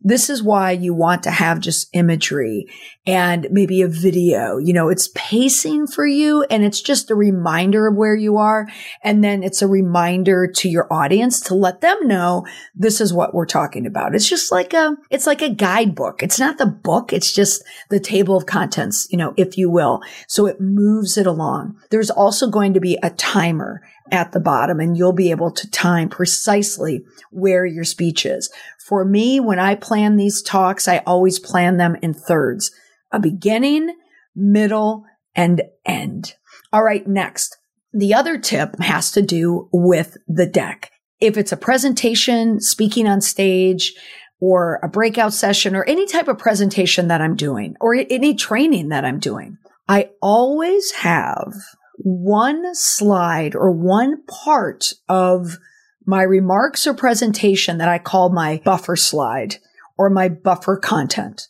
This 0.00 0.30
is 0.30 0.42
why 0.42 0.72
you 0.72 0.94
want 0.94 1.22
to 1.24 1.30
have 1.30 1.60
just 1.60 1.88
imagery 1.92 2.68
and 3.06 3.46
maybe 3.50 3.82
a 3.82 3.88
video. 3.88 4.58
You 4.58 4.72
know, 4.72 4.88
it's 4.88 5.08
pacing 5.14 5.86
for 5.86 6.06
you 6.06 6.44
and 6.44 6.64
it's 6.64 6.80
just 6.80 7.10
a 7.10 7.14
reminder 7.14 7.86
of 7.86 7.96
where 7.96 8.14
you 8.14 8.36
are. 8.36 8.68
And 9.02 9.24
then 9.24 9.42
it's 9.42 9.62
a 9.62 9.68
reminder 9.68 10.46
to 10.46 10.68
your 10.68 10.92
audience 10.92 11.40
to 11.42 11.54
let 11.54 11.80
them 11.80 12.06
know 12.06 12.46
this 12.74 13.00
is 13.00 13.12
what 13.12 13.34
we're 13.34 13.46
talking 13.46 13.86
about. 13.86 14.14
It's 14.14 14.28
just 14.28 14.52
like 14.52 14.74
a, 14.74 14.96
it's 15.10 15.26
like 15.26 15.42
a 15.42 15.50
guidebook. 15.50 16.22
It's 16.22 16.38
not 16.38 16.58
the 16.58 16.66
book. 16.66 17.12
It's 17.12 17.32
just 17.32 17.64
the 17.88 18.00
table 18.00 18.36
of 18.36 18.46
contents, 18.46 19.08
you 19.10 19.18
know, 19.18 19.34
if 19.36 19.56
you 19.58 19.70
will. 19.70 20.02
So 20.28 20.46
it 20.46 20.60
moves 20.60 21.16
it 21.16 21.26
along. 21.26 21.76
There's 21.90 22.10
also 22.10 22.48
going 22.48 22.74
to 22.74 22.80
be 22.80 22.98
a 23.02 23.10
timer 23.10 23.82
at 24.12 24.32
the 24.32 24.40
bottom 24.40 24.80
and 24.80 24.96
you'll 24.96 25.12
be 25.12 25.30
able 25.30 25.50
to 25.50 25.70
time 25.70 26.08
precisely 26.08 27.04
where 27.30 27.66
your 27.66 27.84
speech 27.84 28.24
is. 28.24 28.50
For 28.86 29.04
me, 29.04 29.40
when 29.40 29.58
I 29.58 29.74
plan 29.74 30.16
these 30.16 30.42
talks, 30.42 30.86
I 30.86 30.98
always 30.98 31.40
plan 31.40 31.76
them 31.76 31.96
in 32.02 32.14
thirds, 32.14 32.70
a 33.10 33.18
beginning, 33.18 33.96
middle, 34.36 35.04
and 35.34 35.62
end. 35.84 36.34
All 36.72 36.84
right. 36.84 37.06
Next, 37.06 37.56
the 37.92 38.14
other 38.14 38.38
tip 38.38 38.78
has 38.78 39.10
to 39.12 39.22
do 39.22 39.68
with 39.72 40.16
the 40.28 40.46
deck. 40.46 40.92
If 41.20 41.36
it's 41.36 41.50
a 41.50 41.56
presentation, 41.56 42.60
speaking 42.60 43.08
on 43.08 43.20
stage, 43.20 43.94
or 44.38 44.78
a 44.82 44.88
breakout 44.88 45.32
session 45.32 45.74
or 45.74 45.84
any 45.84 46.06
type 46.06 46.28
of 46.28 46.38
presentation 46.38 47.08
that 47.08 47.20
I'm 47.20 47.36
doing 47.36 47.74
or 47.80 47.94
any 47.94 48.34
training 48.34 48.90
that 48.90 49.04
I'm 49.04 49.18
doing, 49.18 49.58
I 49.88 50.10
always 50.20 50.92
have 50.92 51.52
one 51.98 52.74
slide 52.74 53.54
or 53.54 53.70
one 53.72 54.22
part 54.26 54.92
of 55.08 55.58
my 56.06 56.22
remarks 56.22 56.86
or 56.86 56.94
presentation 56.94 57.78
that 57.78 57.88
I 57.88 57.98
call 57.98 58.30
my 58.30 58.62
buffer 58.64 58.96
slide 58.96 59.56
or 59.98 60.08
my 60.08 60.28
buffer 60.28 60.76
content. 60.76 61.48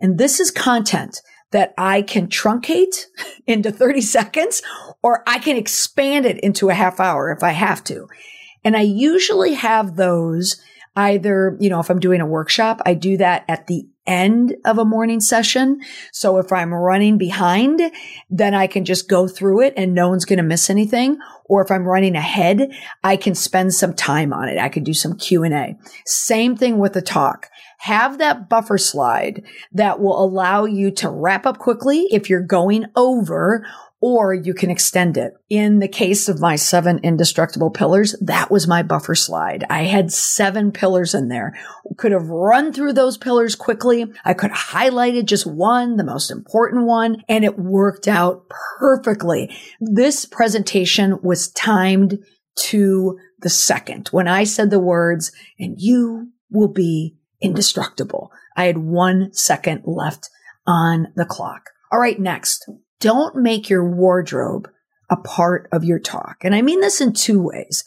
And 0.00 0.18
this 0.18 0.40
is 0.40 0.50
content 0.50 1.20
that 1.50 1.74
I 1.78 2.02
can 2.02 2.26
truncate 2.26 3.04
into 3.46 3.70
30 3.70 4.00
seconds 4.00 4.62
or 5.02 5.22
I 5.26 5.38
can 5.38 5.56
expand 5.56 6.26
it 6.26 6.40
into 6.40 6.70
a 6.70 6.74
half 6.74 7.00
hour 7.00 7.30
if 7.30 7.42
I 7.42 7.50
have 7.50 7.84
to. 7.84 8.08
And 8.64 8.76
I 8.76 8.82
usually 8.82 9.54
have 9.54 9.96
those 9.96 10.60
either, 10.96 11.56
you 11.60 11.70
know, 11.70 11.80
if 11.80 11.90
I'm 11.90 12.00
doing 12.00 12.20
a 12.20 12.26
workshop, 12.26 12.80
I 12.84 12.94
do 12.94 13.16
that 13.18 13.44
at 13.48 13.66
the 13.66 13.86
end 14.08 14.56
of 14.64 14.78
a 14.78 14.84
morning 14.84 15.20
session. 15.20 15.80
So 16.12 16.38
if 16.38 16.50
I'm 16.52 16.74
running 16.74 17.18
behind, 17.18 17.80
then 18.30 18.54
I 18.54 18.66
can 18.66 18.84
just 18.84 19.08
go 19.08 19.28
through 19.28 19.60
it 19.60 19.74
and 19.76 19.94
no 19.94 20.08
one's 20.08 20.24
going 20.24 20.38
to 20.38 20.42
miss 20.42 20.70
anything. 20.70 21.18
Or 21.44 21.62
if 21.62 21.70
I'm 21.70 21.86
running 21.86 22.16
ahead, 22.16 22.72
I 23.04 23.16
can 23.16 23.34
spend 23.34 23.74
some 23.74 23.94
time 23.94 24.32
on 24.32 24.48
it. 24.48 24.58
I 24.58 24.68
can 24.68 24.82
do 24.82 24.94
some 24.94 25.16
Q 25.16 25.44
and 25.44 25.54
A. 25.54 25.76
Same 26.06 26.56
thing 26.56 26.78
with 26.78 26.94
the 26.94 27.02
talk. 27.02 27.48
Have 27.78 28.18
that 28.18 28.48
buffer 28.48 28.76
slide 28.76 29.44
that 29.72 30.00
will 30.00 30.22
allow 30.22 30.64
you 30.64 30.90
to 30.92 31.08
wrap 31.08 31.46
up 31.46 31.58
quickly 31.58 32.08
if 32.10 32.28
you're 32.28 32.40
going 32.40 32.86
over 32.96 33.64
or 34.00 34.32
you 34.32 34.54
can 34.54 34.70
extend 34.70 35.16
it. 35.16 35.34
In 35.48 35.80
the 35.80 35.88
case 35.88 36.28
of 36.28 36.40
my 36.40 36.54
seven 36.56 37.00
indestructible 37.02 37.70
pillars, 37.70 38.14
that 38.20 38.50
was 38.50 38.68
my 38.68 38.82
buffer 38.82 39.14
slide. 39.14 39.64
I 39.68 39.84
had 39.84 40.12
seven 40.12 40.70
pillars 40.70 41.14
in 41.14 41.28
there. 41.28 41.58
Could 41.96 42.12
have 42.12 42.28
run 42.28 42.72
through 42.72 42.92
those 42.92 43.18
pillars 43.18 43.56
quickly. 43.56 44.06
I 44.24 44.34
could 44.34 44.50
have 44.50 44.58
highlighted 44.58 45.24
just 45.24 45.46
one, 45.46 45.96
the 45.96 46.04
most 46.04 46.30
important 46.30 46.86
one, 46.86 47.24
and 47.28 47.44
it 47.44 47.58
worked 47.58 48.06
out 48.06 48.44
perfectly. 48.78 49.50
This 49.80 50.24
presentation 50.24 51.18
was 51.22 51.50
timed 51.50 52.18
to 52.60 53.18
the 53.40 53.50
second. 53.50 54.08
When 54.08 54.28
I 54.28 54.44
said 54.44 54.70
the 54.70 54.78
words, 54.78 55.32
and 55.58 55.74
you 55.78 56.28
will 56.50 56.72
be 56.72 57.16
indestructible, 57.40 58.30
I 58.56 58.64
had 58.64 58.78
one 58.78 59.32
second 59.32 59.82
left 59.86 60.28
on 60.66 61.08
the 61.16 61.24
clock. 61.24 61.70
All 61.90 61.98
right, 61.98 62.18
next 62.18 62.68
don't 63.00 63.36
make 63.36 63.68
your 63.68 63.88
wardrobe 63.88 64.68
a 65.10 65.16
part 65.16 65.68
of 65.72 65.84
your 65.84 65.98
talk. 65.98 66.38
And 66.42 66.54
I 66.54 66.62
mean 66.62 66.80
this 66.80 67.00
in 67.00 67.12
two 67.12 67.42
ways. 67.42 67.84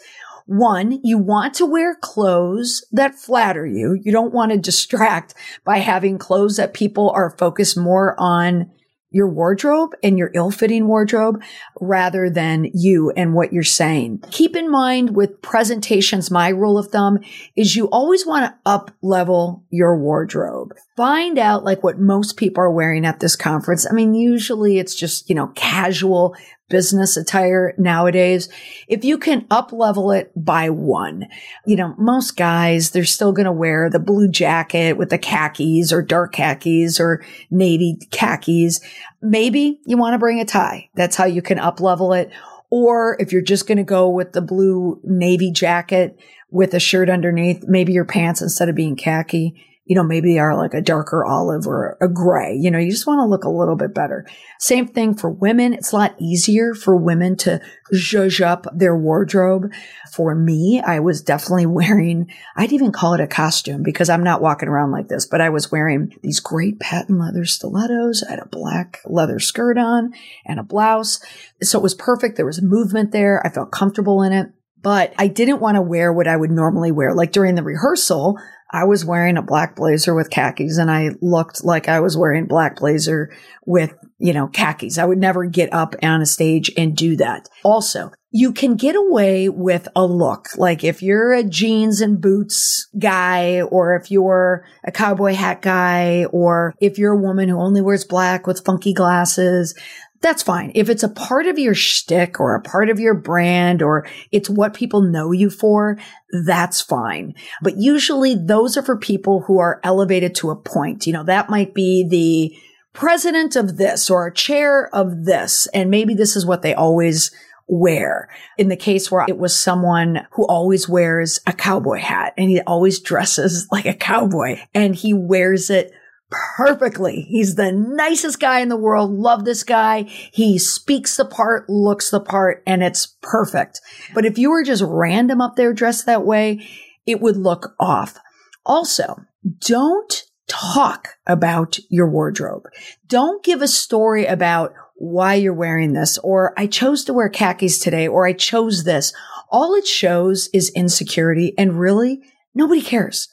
One, 0.48 1.00
you 1.04 1.18
want 1.18 1.54
to 1.56 1.66
wear 1.66 1.96
clothes 1.96 2.86
that 2.92 3.16
flatter 3.16 3.66
you. 3.66 3.98
You 4.02 4.12
don't 4.12 4.34
want 4.34 4.52
to 4.52 4.58
distract 4.58 5.34
by 5.64 5.78
having 5.78 6.18
clothes 6.18 6.58
that 6.58 6.74
people 6.74 7.12
are 7.12 7.36
focused 7.38 7.78
more 7.78 8.16
on 8.20 8.72
your 9.12 9.28
wardrobe 9.28 9.92
and 10.02 10.18
your 10.18 10.32
ill-fitting 10.34 10.88
wardrobe 10.88 11.42
rather 11.80 12.30
than 12.30 12.72
you 12.74 13.12
and 13.12 13.34
what 13.34 13.54
you're 13.54 13.64
saying. 13.64 14.24
Keep 14.32 14.56
in 14.56 14.72
mind 14.72 15.16
with 15.16 15.42
presentations, 15.42 16.32
my 16.32 16.50
rule 16.50 16.78
of 16.78 16.88
thumb 16.88 17.20
is 17.56 17.76
you 17.76 17.88
always 17.90 18.26
want 18.26 18.46
to 18.46 18.58
up 18.66 18.92
level 19.02 19.64
your 19.70 19.98
wardrobe. 19.98 20.74
Find 20.96 21.38
out 21.38 21.64
like 21.64 21.84
what 21.84 22.00
most 22.00 22.38
people 22.38 22.64
are 22.64 22.72
wearing 22.72 23.06
at 23.06 23.20
this 23.20 23.36
conference. 23.36 23.86
I 23.90 23.94
mean, 23.94 24.14
usually 24.14 24.80
it's 24.80 24.96
just, 24.96 25.30
you 25.30 25.36
know, 25.36 25.48
casual 25.56 26.36
business 26.72 27.18
attire 27.18 27.76
nowadays. 27.78 28.50
If 28.88 29.06
you 29.06 29.20
can 29.20 29.46
up 29.52 29.72
level 29.72 30.12
it 30.12 30.32
by 30.36 30.72
one, 30.72 31.28
you 31.68 31.76
know, 31.76 31.94
most 32.00 32.38
guys, 32.38 32.90
they're 32.90 33.06
still 33.06 33.34
going 33.34 33.46
to 33.46 33.52
wear 33.52 33.90
the 33.90 34.00
blue 34.00 34.28
jacket 34.28 34.98
with 34.98 35.12
the 35.12 35.20
khakis 35.20 35.92
or 35.92 36.02
dark 36.02 36.34
khakis 36.34 37.00
or 37.00 37.24
navy 37.52 38.00
khakis. 38.10 38.82
Maybe 39.22 39.80
you 39.86 39.98
want 39.98 40.16
to 40.16 40.20
bring 40.20 40.40
a 40.40 40.46
tie. 40.46 40.90
That's 40.96 41.16
how 41.16 41.26
you 41.26 41.44
can 41.44 41.60
up 41.60 41.80
level 41.80 42.14
it. 42.14 42.32
Or 42.72 43.18
if 43.20 43.34
you're 43.34 43.42
just 43.42 43.68
going 43.68 43.78
to 43.78 43.84
go 43.84 44.10
with 44.10 44.32
the 44.32 44.42
blue 44.42 45.00
navy 45.04 45.52
jacket 45.52 46.18
with 46.50 46.74
a 46.74 46.80
shirt 46.80 47.10
underneath, 47.10 47.66
maybe 47.68 47.94
your 47.94 48.06
pants 48.06 48.42
instead 48.42 48.70
of 48.70 48.76
being 48.76 48.96
khaki 48.96 49.71
you 49.86 49.96
know, 49.96 50.04
maybe 50.04 50.34
they 50.34 50.40
are 50.40 50.56
like 50.56 50.74
a 50.74 50.82
darker 50.82 51.26
olive 51.26 51.66
or 51.66 51.98
a 52.00 52.08
gray. 52.08 52.56
You 52.56 52.70
know, 52.70 52.78
you 52.78 52.92
just 52.92 53.08
want 53.08 53.20
to 53.20 53.26
look 53.26 53.44
a 53.44 53.50
little 53.50 53.76
bit 53.76 53.94
better. 53.94 54.26
Same 54.60 54.88
thing 54.88 55.16
for 55.16 55.30
women. 55.30 55.74
It's 55.74 55.92
a 55.92 55.96
lot 55.96 56.16
easier 56.20 56.76
for 56.76 56.96
women 56.96 57.36
to 57.38 57.62
zhuzh 57.94 58.42
up 58.42 58.68
their 58.74 58.96
wardrobe. 58.96 59.72
For 60.14 60.36
me, 60.36 60.82
I 60.86 61.00
was 61.00 61.22
definitely 61.22 61.66
wearing, 61.66 62.32
I'd 62.56 62.72
even 62.72 62.92
call 62.92 63.16
it 63.16 63.22
a 63.22 63.28
costume 63.28 63.82
because 63.82 64.10
I'm 64.10 64.24
not 64.24 64.42
walking 64.42 64.70
around 64.70 64.92
like 64.92 65.08
this, 65.08 65.26
but 65.26 65.42
I 65.42 65.50
was 65.50 65.72
wearing 65.72 66.14
these 66.22 66.40
great 66.40 66.80
patent 66.80 67.20
leather 67.20 67.46
stilettos. 67.46 68.24
I 68.24 68.32
had 68.32 68.40
a 68.40 68.46
black 68.46 69.00
leather 69.06 69.40
skirt 69.40 69.80
on 69.80 70.14
and 70.46 70.60
a 70.60 70.64
blouse. 70.64 71.20
So 71.64 71.80
it 71.80 71.84
was 71.84 71.96
perfect. 71.96 72.38
There 72.38 72.46
was 72.46 72.62
movement 72.62 73.12
there. 73.12 73.46
I 73.46 73.50
felt 73.50 73.72
comfortable 73.72 74.22
in 74.22 74.32
it 74.32 74.52
but 74.82 75.14
I 75.18 75.28
didn't 75.28 75.62
want 75.62 75.76
to 75.76 75.82
wear 75.82 76.12
what 76.12 76.28
I 76.28 76.36
would 76.36 76.52
normally 76.52 76.92
wear. 76.92 77.14
Like 77.14 77.32
during 77.32 77.56
the 77.56 77.64
rehearsal, 77.64 78.40
I 78.72 78.86
was 78.86 79.06
wearing 79.06 79.38
a 79.38 79.42
black 79.42 79.76
blazer 79.76 80.14
with 80.14 80.30
khakis 80.30 80.78
and 80.78 80.90
I 80.90 81.12
looked 81.22 81.64
like 81.64 81.90
I 81.90 82.00
was 82.00 82.18
wearing 82.18 82.46
black 82.46 82.78
blazer 82.78 83.32
with, 83.66 83.94
you 84.18 84.34
know, 84.34 84.48
khakis. 84.48 84.98
I 84.98 85.06
would 85.06 85.18
never 85.18 85.46
get 85.46 85.74
up 85.74 85.96
on 86.02 86.22
a 86.22 86.26
stage 86.26 86.72
and 86.78 86.96
do 86.96 87.18
that. 87.18 87.50
Also, 87.64 88.12
you 88.32 88.54
can 88.54 88.76
get 88.76 88.96
away 88.96 89.50
with 89.50 89.90
a 89.94 90.06
look. 90.06 90.48
Like 90.56 90.86
if 90.86 91.02
you're 91.04 91.34
a 91.34 91.44
jeans 91.44 92.00
and 92.00 92.22
boots 92.22 92.88
guy, 92.98 93.62
or 93.62 93.96
if 93.96 94.10
you're 94.10 94.66
a 94.86 94.92
cowboy 94.92 95.34
hat 95.34 95.62
guy, 95.62 96.26
or 96.32 96.74
if 96.80 96.98
you're 96.98 97.14
a 97.14 97.22
woman 97.22 97.50
who 97.50 97.60
only 97.60 97.82
wears 97.82 98.06
black 98.06 98.48
with 98.48 98.64
funky 98.64 98.94
glasses, 98.94 99.76
that's 100.22 100.44
fine. 100.44 100.72
If 100.76 100.88
it's 100.88 101.02
a 101.02 101.10
part 101.10 101.48
of 101.48 101.58
your 101.58 101.74
shtick 101.74 102.40
or 102.40 102.56
a 102.56 102.62
part 102.62 102.90
of 102.90 103.00
your 103.00 103.16
brand 103.16 103.82
or 103.82 104.08
it's 104.32 104.50
what 104.50 104.76
people 104.76 105.02
know 105.02 105.32
you 105.32 105.50
for, 105.50 105.98
that's 106.46 106.80
fine. 106.80 107.34
But 107.62 107.78
usually 107.78 108.36
those 108.36 108.78
are 108.78 108.84
for 108.84 108.98
people 108.98 109.42
who 109.42 109.60
are 109.60 109.82
elevated 109.84 110.36
to 110.36 110.52
a 110.52 110.56
point. 110.56 111.08
You 111.08 111.14
know, 111.14 111.24
that 111.24 111.50
might 111.50 111.74
be 111.74 112.08
the 112.08 112.56
president 112.94 113.56
of 113.56 113.78
this 113.78 114.10
or 114.12 114.28
a 114.28 114.34
chair 114.34 114.94
of 114.94 115.26
this. 115.26 115.68
And 115.74 115.90
maybe 115.90 116.14
this 116.14 116.36
is 116.36 116.46
what 116.46 116.62
they 116.62 116.76
always 116.76 117.32
wear. 117.68 118.30
In 118.60 118.68
the 118.68 118.76
case 118.76 119.10
where 119.10 119.26
it 119.28 119.40
was 119.40 119.58
someone 119.58 120.28
who 120.32 120.46
always 120.46 120.88
wears 120.88 121.40
a 121.48 121.54
cowboy 121.54 121.98
hat 121.98 122.34
and 122.38 122.50
he 122.50 122.62
always 122.62 123.00
dresses 123.00 123.68
like 123.72 123.86
a 123.86 123.94
cowboy 123.94 124.60
and 124.76 124.96
he 124.96 125.14
wears 125.16 125.72
it 125.72 125.94
perfectly. 126.32 127.22
He's 127.30 127.56
the 127.56 127.72
nicest 127.72 128.40
guy 128.40 128.62
in 128.62 128.70
the 128.70 128.78
world. 128.78 129.12
Love 129.12 129.46
this 129.46 129.64
guy. 129.64 130.04
He 130.04 130.58
speaks 130.58 131.18
the 131.18 131.26
part, 131.26 131.70
looks 131.70 132.10
the 132.10 132.22
part, 132.22 132.64
and 132.66 132.82
it's 132.82 133.16
perfect. 133.22 133.82
But 134.14 134.26
if 134.26 134.38
you 134.38 134.50
were 134.50 134.64
just 134.64 134.84
random 134.86 135.42
up 135.42 135.56
there 135.56 135.74
dressed 135.74 136.06
that 136.06 136.26
way, 136.26 136.68
it 137.06 137.22
would 137.22 137.38
look 137.38 137.76
off. 137.80 138.18
Also, 138.66 139.18
don't 139.60 140.24
talk 140.48 141.10
about 141.28 141.80
your 141.90 142.10
wardrobe. 142.10 142.68
Don't 143.08 143.44
give 143.44 143.62
a 143.62 143.68
story 143.68 144.26
about 144.26 144.74
why 144.96 145.34
you're 145.36 145.54
wearing 145.54 145.94
this 145.94 146.18
or 146.20 146.54
I 146.58 146.68
chose 146.68 147.04
to 147.06 147.14
wear 147.14 147.30
khakis 147.30 147.80
today 147.80 148.08
or 148.08 148.28
I 148.28 148.34
chose 148.34 148.84
this. 148.84 149.14
All 149.50 149.74
it 149.74 149.88
shows 149.88 150.48
is 150.54 150.72
insecurity 150.76 151.54
and 151.58 151.80
really 151.80 152.22
nobody 152.54 152.82
cares. 152.82 153.28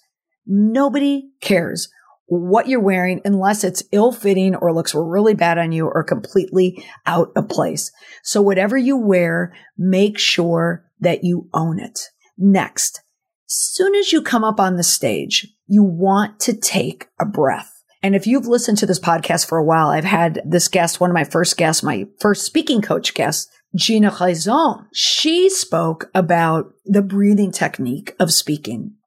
Nobody 0.47 1.31
cares 1.41 1.91
what 2.29 2.69
you're 2.69 2.81
wearing 2.81 3.21
unless 3.25 3.65
it's 3.65 3.83
ill 3.91 4.13
fitting 4.13 4.55
or 4.55 4.73
looks 4.73 4.95
really 4.95 5.35
bad 5.35 5.59
on 5.59 5.73
you 5.73 5.87
or 5.87 6.05
completely 6.05 6.85
out 7.07 7.33
of 7.35 7.49
place. 7.49 7.91
So 8.23 8.43
whatever 8.43 8.77
you 8.77 8.97
wear, 8.97 9.55
make 9.77 10.19
sure 10.19 10.85
that 11.01 11.25
you 11.25 11.49
own 11.55 11.81
it. 11.81 12.01
Next, 12.37 13.01
soon 13.47 13.95
as 13.95 14.13
you 14.13 14.23
come 14.23 14.45
up 14.45 14.61
on 14.61 14.77
the 14.77 14.83
stage, 14.83 15.49
you 15.67 15.83
want 15.83 16.39
to 16.41 16.55
take 16.55 17.09
a 17.19 17.25
breath. 17.25 17.73
And 18.03 18.15
if 18.15 18.27
you've 18.27 18.47
listened 18.47 18.79
to 18.79 18.87
this 18.87 19.01
podcast 19.01 19.49
for 19.49 19.59
a 19.59 19.65
while, 19.65 19.89
I've 19.89 20.05
had 20.05 20.41
this 20.45 20.69
guest, 20.69 21.01
one 21.01 21.11
of 21.11 21.15
my 21.15 21.25
first 21.25 21.57
guests, 21.57 21.83
my 21.83 22.07
first 22.21 22.45
speaking 22.45 22.81
coach 22.81 23.15
guest, 23.15 23.51
Gina 23.75 24.15
Raison. 24.21 24.87
She 24.93 25.51
spoke 25.51 26.11
about 26.15 26.73
the 26.85 27.03
breathing 27.03 27.53
technique 27.53 28.15
of 28.21 28.33
speaking. 28.33 28.98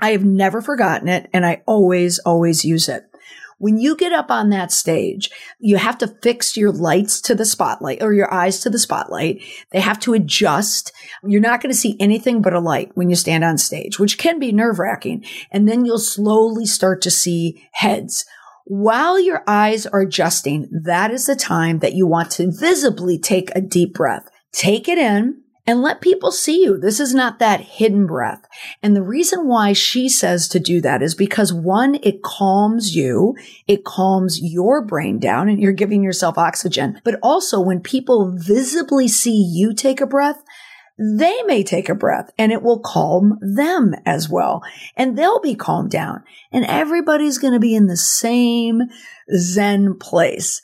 I 0.00 0.10
have 0.10 0.24
never 0.24 0.62
forgotten 0.62 1.08
it 1.08 1.28
and 1.32 1.44
I 1.44 1.62
always, 1.66 2.18
always 2.20 2.64
use 2.64 2.88
it. 2.88 3.04
When 3.60 3.76
you 3.76 3.96
get 3.96 4.12
up 4.12 4.30
on 4.30 4.50
that 4.50 4.70
stage, 4.70 5.30
you 5.58 5.78
have 5.78 5.98
to 5.98 6.06
fix 6.22 6.56
your 6.56 6.70
lights 6.70 7.20
to 7.22 7.34
the 7.34 7.44
spotlight 7.44 8.00
or 8.00 8.12
your 8.12 8.32
eyes 8.32 8.60
to 8.60 8.70
the 8.70 8.78
spotlight. 8.78 9.42
They 9.72 9.80
have 9.80 9.98
to 10.00 10.14
adjust. 10.14 10.92
You're 11.24 11.40
not 11.40 11.60
going 11.60 11.72
to 11.72 11.78
see 11.78 11.96
anything 11.98 12.40
but 12.40 12.52
a 12.52 12.60
light 12.60 12.92
when 12.94 13.10
you 13.10 13.16
stand 13.16 13.42
on 13.42 13.58
stage, 13.58 13.98
which 13.98 14.16
can 14.16 14.38
be 14.38 14.52
nerve 14.52 14.78
wracking. 14.78 15.24
And 15.50 15.68
then 15.68 15.84
you'll 15.84 15.98
slowly 15.98 16.66
start 16.66 17.02
to 17.02 17.10
see 17.10 17.68
heads. 17.72 18.24
While 18.64 19.18
your 19.18 19.42
eyes 19.48 19.86
are 19.86 20.02
adjusting, 20.02 20.68
that 20.84 21.10
is 21.10 21.26
the 21.26 21.34
time 21.34 21.80
that 21.80 21.94
you 21.94 22.06
want 22.06 22.30
to 22.32 22.52
visibly 22.52 23.18
take 23.18 23.50
a 23.56 23.60
deep 23.60 23.94
breath. 23.94 24.28
Take 24.52 24.88
it 24.88 24.98
in 24.98 25.42
and 25.68 25.82
let 25.82 26.00
people 26.00 26.32
see 26.32 26.62
you. 26.62 26.78
This 26.78 26.98
is 26.98 27.14
not 27.14 27.40
that 27.40 27.60
hidden 27.60 28.06
breath. 28.06 28.40
And 28.82 28.96
the 28.96 29.02
reason 29.02 29.46
why 29.46 29.74
she 29.74 30.08
says 30.08 30.48
to 30.48 30.58
do 30.58 30.80
that 30.80 31.02
is 31.02 31.14
because 31.14 31.52
one, 31.52 31.98
it 32.02 32.22
calms 32.22 32.96
you. 32.96 33.36
It 33.66 33.84
calms 33.84 34.40
your 34.40 34.80
brain 34.80 35.18
down 35.18 35.50
and 35.50 35.60
you're 35.60 35.72
giving 35.72 36.02
yourself 36.02 36.38
oxygen. 36.38 37.02
But 37.04 37.18
also 37.22 37.60
when 37.60 37.80
people 37.80 38.34
visibly 38.34 39.08
see 39.08 39.36
you 39.36 39.74
take 39.74 40.00
a 40.00 40.06
breath, 40.06 40.42
they 40.98 41.42
may 41.42 41.62
take 41.62 41.90
a 41.90 41.94
breath 41.94 42.30
and 42.38 42.50
it 42.50 42.62
will 42.62 42.80
calm 42.80 43.38
them 43.42 43.94
as 44.06 44.26
well. 44.26 44.62
And 44.96 45.18
they'll 45.18 45.40
be 45.40 45.54
calmed 45.54 45.90
down 45.90 46.24
and 46.50 46.64
everybody's 46.64 47.36
going 47.36 47.52
to 47.52 47.60
be 47.60 47.74
in 47.74 47.88
the 47.88 47.96
same 47.98 48.84
Zen 49.36 49.98
place 49.98 50.62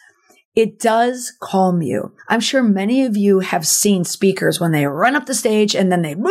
it 0.55 0.79
does 0.79 1.33
calm 1.41 1.83
you. 1.83 2.13
I'm 2.29 2.41
sure 2.41 2.63
many 2.63 3.05
of 3.05 3.17
you 3.17 3.41
have 3.41 3.67
seen 3.67 4.05
speakers 4.05 4.61
when 4.61 4.71
they 4.71 4.87
run 4.87 5.17
up 5.17 5.27
the 5.27 5.35
stage 5.35 5.75
and 5.75 5.91
then 5.91 6.03
they 6.03 6.15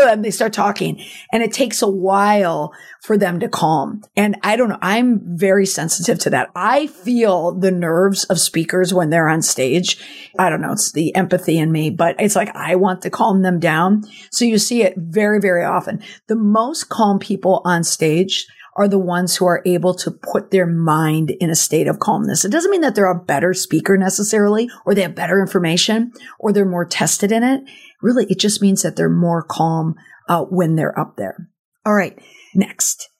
and 0.00 0.24
they 0.24 0.30
start 0.30 0.54
talking 0.54 1.04
and 1.30 1.42
it 1.42 1.52
takes 1.52 1.82
a 1.82 1.90
while 1.90 2.72
for 3.02 3.18
them 3.18 3.38
to 3.40 3.48
calm. 3.48 4.02
And 4.16 4.36
I 4.42 4.56
don't 4.56 4.70
know. 4.70 4.78
I'm 4.80 5.20
very 5.36 5.66
sensitive 5.66 6.18
to 6.20 6.30
that. 6.30 6.50
I 6.54 6.86
feel 6.86 7.52
the 7.52 7.70
nerves 7.70 8.24
of 8.24 8.40
speakers 8.40 8.94
when 8.94 9.10
they're 9.10 9.28
on 9.28 9.42
stage. 9.42 9.98
I 10.38 10.48
don't 10.48 10.62
know. 10.62 10.72
It's 10.72 10.92
the 10.92 11.14
empathy 11.14 11.58
in 11.58 11.70
me, 11.70 11.90
but 11.90 12.16
it's 12.18 12.36
like 12.36 12.54
I 12.54 12.76
want 12.76 13.02
to 13.02 13.10
calm 13.10 13.42
them 13.42 13.58
down. 13.58 14.04
So 14.30 14.44
you 14.46 14.58
see 14.58 14.82
it 14.82 14.94
very, 14.96 15.40
very 15.40 15.64
often. 15.64 16.02
The 16.28 16.36
most 16.36 16.88
calm 16.88 17.18
people 17.18 17.60
on 17.64 17.84
stage 17.84 18.46
are 18.80 18.88
the 18.88 18.98
ones 18.98 19.36
who 19.36 19.44
are 19.44 19.62
able 19.66 19.92
to 19.92 20.10
put 20.10 20.50
their 20.50 20.64
mind 20.64 21.32
in 21.38 21.50
a 21.50 21.54
state 21.54 21.86
of 21.86 21.98
calmness. 21.98 22.46
It 22.46 22.50
doesn't 22.50 22.70
mean 22.70 22.80
that 22.80 22.94
they're 22.94 23.10
a 23.10 23.14
better 23.14 23.52
speaker 23.52 23.98
necessarily, 23.98 24.70
or 24.86 24.94
they 24.94 25.02
have 25.02 25.14
better 25.14 25.38
information, 25.38 26.12
or 26.38 26.50
they're 26.50 26.64
more 26.64 26.86
tested 26.86 27.30
in 27.30 27.42
it. 27.42 27.62
Really, 28.00 28.24
it 28.30 28.38
just 28.38 28.62
means 28.62 28.80
that 28.80 28.96
they're 28.96 29.10
more 29.10 29.42
calm 29.42 29.96
uh, 30.30 30.44
when 30.44 30.76
they're 30.76 30.98
up 30.98 31.18
there. 31.18 31.50
All 31.84 31.92
right. 31.92 32.18
Next, 32.54 33.10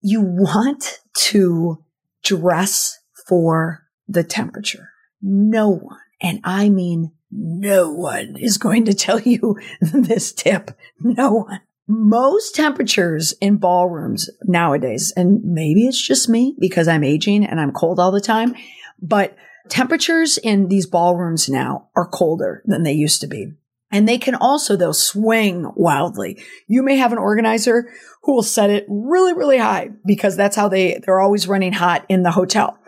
you 0.00 0.20
want 0.20 0.98
to 1.18 1.84
dress 2.24 2.98
for 3.28 3.84
the 4.08 4.24
temperature. 4.24 4.88
No 5.22 5.68
one, 5.68 6.00
and 6.20 6.40
I 6.42 6.70
mean 6.70 7.12
no 7.30 7.92
one 7.92 8.34
is 8.36 8.58
going 8.58 8.84
to 8.86 8.94
tell 8.94 9.20
you 9.20 9.60
this 9.80 10.32
tip. 10.32 10.72
No 10.98 11.34
one 11.34 11.60
most 11.86 12.54
temperatures 12.54 13.34
in 13.40 13.58
ballrooms 13.58 14.30
nowadays, 14.44 15.12
and 15.16 15.42
maybe 15.44 15.86
it's 15.86 16.00
just 16.00 16.28
me 16.28 16.56
because 16.58 16.88
I'm 16.88 17.04
aging 17.04 17.44
and 17.44 17.60
I'm 17.60 17.72
cold 17.72 18.00
all 18.00 18.10
the 18.10 18.20
time, 18.20 18.54
but 19.00 19.36
temperatures 19.68 20.38
in 20.38 20.68
these 20.68 20.86
ballrooms 20.86 21.48
now 21.48 21.88
are 21.94 22.08
colder 22.08 22.62
than 22.66 22.82
they 22.82 22.92
used 22.92 23.20
to 23.20 23.26
be. 23.26 23.52
And 23.90 24.08
they 24.08 24.18
can 24.18 24.34
also, 24.34 24.76
though, 24.76 24.92
swing 24.92 25.70
wildly. 25.76 26.42
You 26.66 26.82
may 26.82 26.96
have 26.96 27.12
an 27.12 27.18
organizer 27.18 27.92
who 28.22 28.34
will 28.34 28.42
set 28.42 28.70
it 28.70 28.86
really, 28.88 29.34
really 29.34 29.58
high 29.58 29.90
because 30.04 30.36
that's 30.36 30.56
how 30.56 30.68
they, 30.68 31.00
they're 31.04 31.20
always 31.20 31.46
running 31.46 31.72
hot 31.72 32.04
in 32.08 32.24
the 32.24 32.32
hotel. 32.32 32.78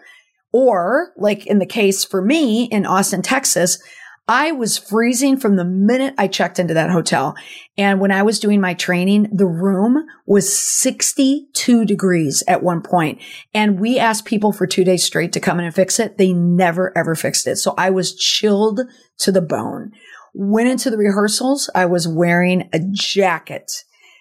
Or 0.52 1.12
like 1.16 1.46
in 1.46 1.58
the 1.58 1.66
case 1.66 2.04
for 2.04 2.22
me 2.22 2.64
in 2.64 2.86
Austin, 2.86 3.22
Texas, 3.22 3.78
I 4.28 4.50
was 4.50 4.76
freezing 4.76 5.36
from 5.36 5.54
the 5.54 5.64
minute 5.64 6.14
I 6.18 6.26
checked 6.26 6.58
into 6.58 6.74
that 6.74 6.90
hotel. 6.90 7.36
And 7.78 8.00
when 8.00 8.10
I 8.10 8.22
was 8.22 8.40
doing 8.40 8.60
my 8.60 8.74
training, 8.74 9.28
the 9.32 9.46
room 9.46 10.04
was 10.26 10.58
62 10.58 11.84
degrees 11.84 12.42
at 12.48 12.62
one 12.62 12.82
point. 12.82 13.20
And 13.54 13.78
we 13.78 14.00
asked 14.00 14.24
people 14.24 14.52
for 14.52 14.66
two 14.66 14.82
days 14.82 15.04
straight 15.04 15.32
to 15.34 15.40
come 15.40 15.60
in 15.60 15.66
and 15.66 15.74
fix 15.74 16.00
it. 16.00 16.18
They 16.18 16.32
never 16.32 16.96
ever 16.98 17.14
fixed 17.14 17.46
it. 17.46 17.56
So 17.56 17.74
I 17.78 17.90
was 17.90 18.16
chilled 18.16 18.80
to 19.18 19.30
the 19.30 19.42
bone. 19.42 19.92
Went 20.34 20.68
into 20.68 20.90
the 20.90 20.98
rehearsals. 20.98 21.70
I 21.74 21.86
was 21.86 22.08
wearing 22.08 22.68
a 22.72 22.80
jacket. 22.92 23.70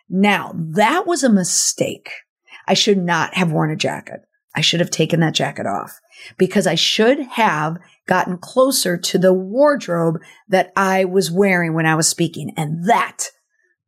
Now 0.07 0.53
that 0.55 1.07
was 1.07 1.23
a 1.23 1.31
mistake. 1.31 2.11
I 2.67 2.75
should 2.75 2.99
not 2.99 3.33
have 3.33 3.51
worn 3.51 3.71
a 3.71 3.75
jacket. 3.75 4.21
I 4.55 4.61
should 4.61 4.79
have 4.79 4.91
taken 4.91 5.19
that 5.19 5.33
jacket 5.33 5.65
off 5.65 5.99
because 6.37 6.65
I 6.67 6.75
should 6.75 7.19
have 7.19 7.77
gotten 8.07 8.37
closer 8.37 8.97
to 8.97 9.17
the 9.17 9.33
wardrobe 9.33 10.19
that 10.47 10.71
I 10.75 11.05
was 11.05 11.31
wearing 11.31 11.73
when 11.73 11.85
I 11.85 11.95
was 11.95 12.07
speaking. 12.07 12.53
And 12.55 12.87
that 12.87 13.31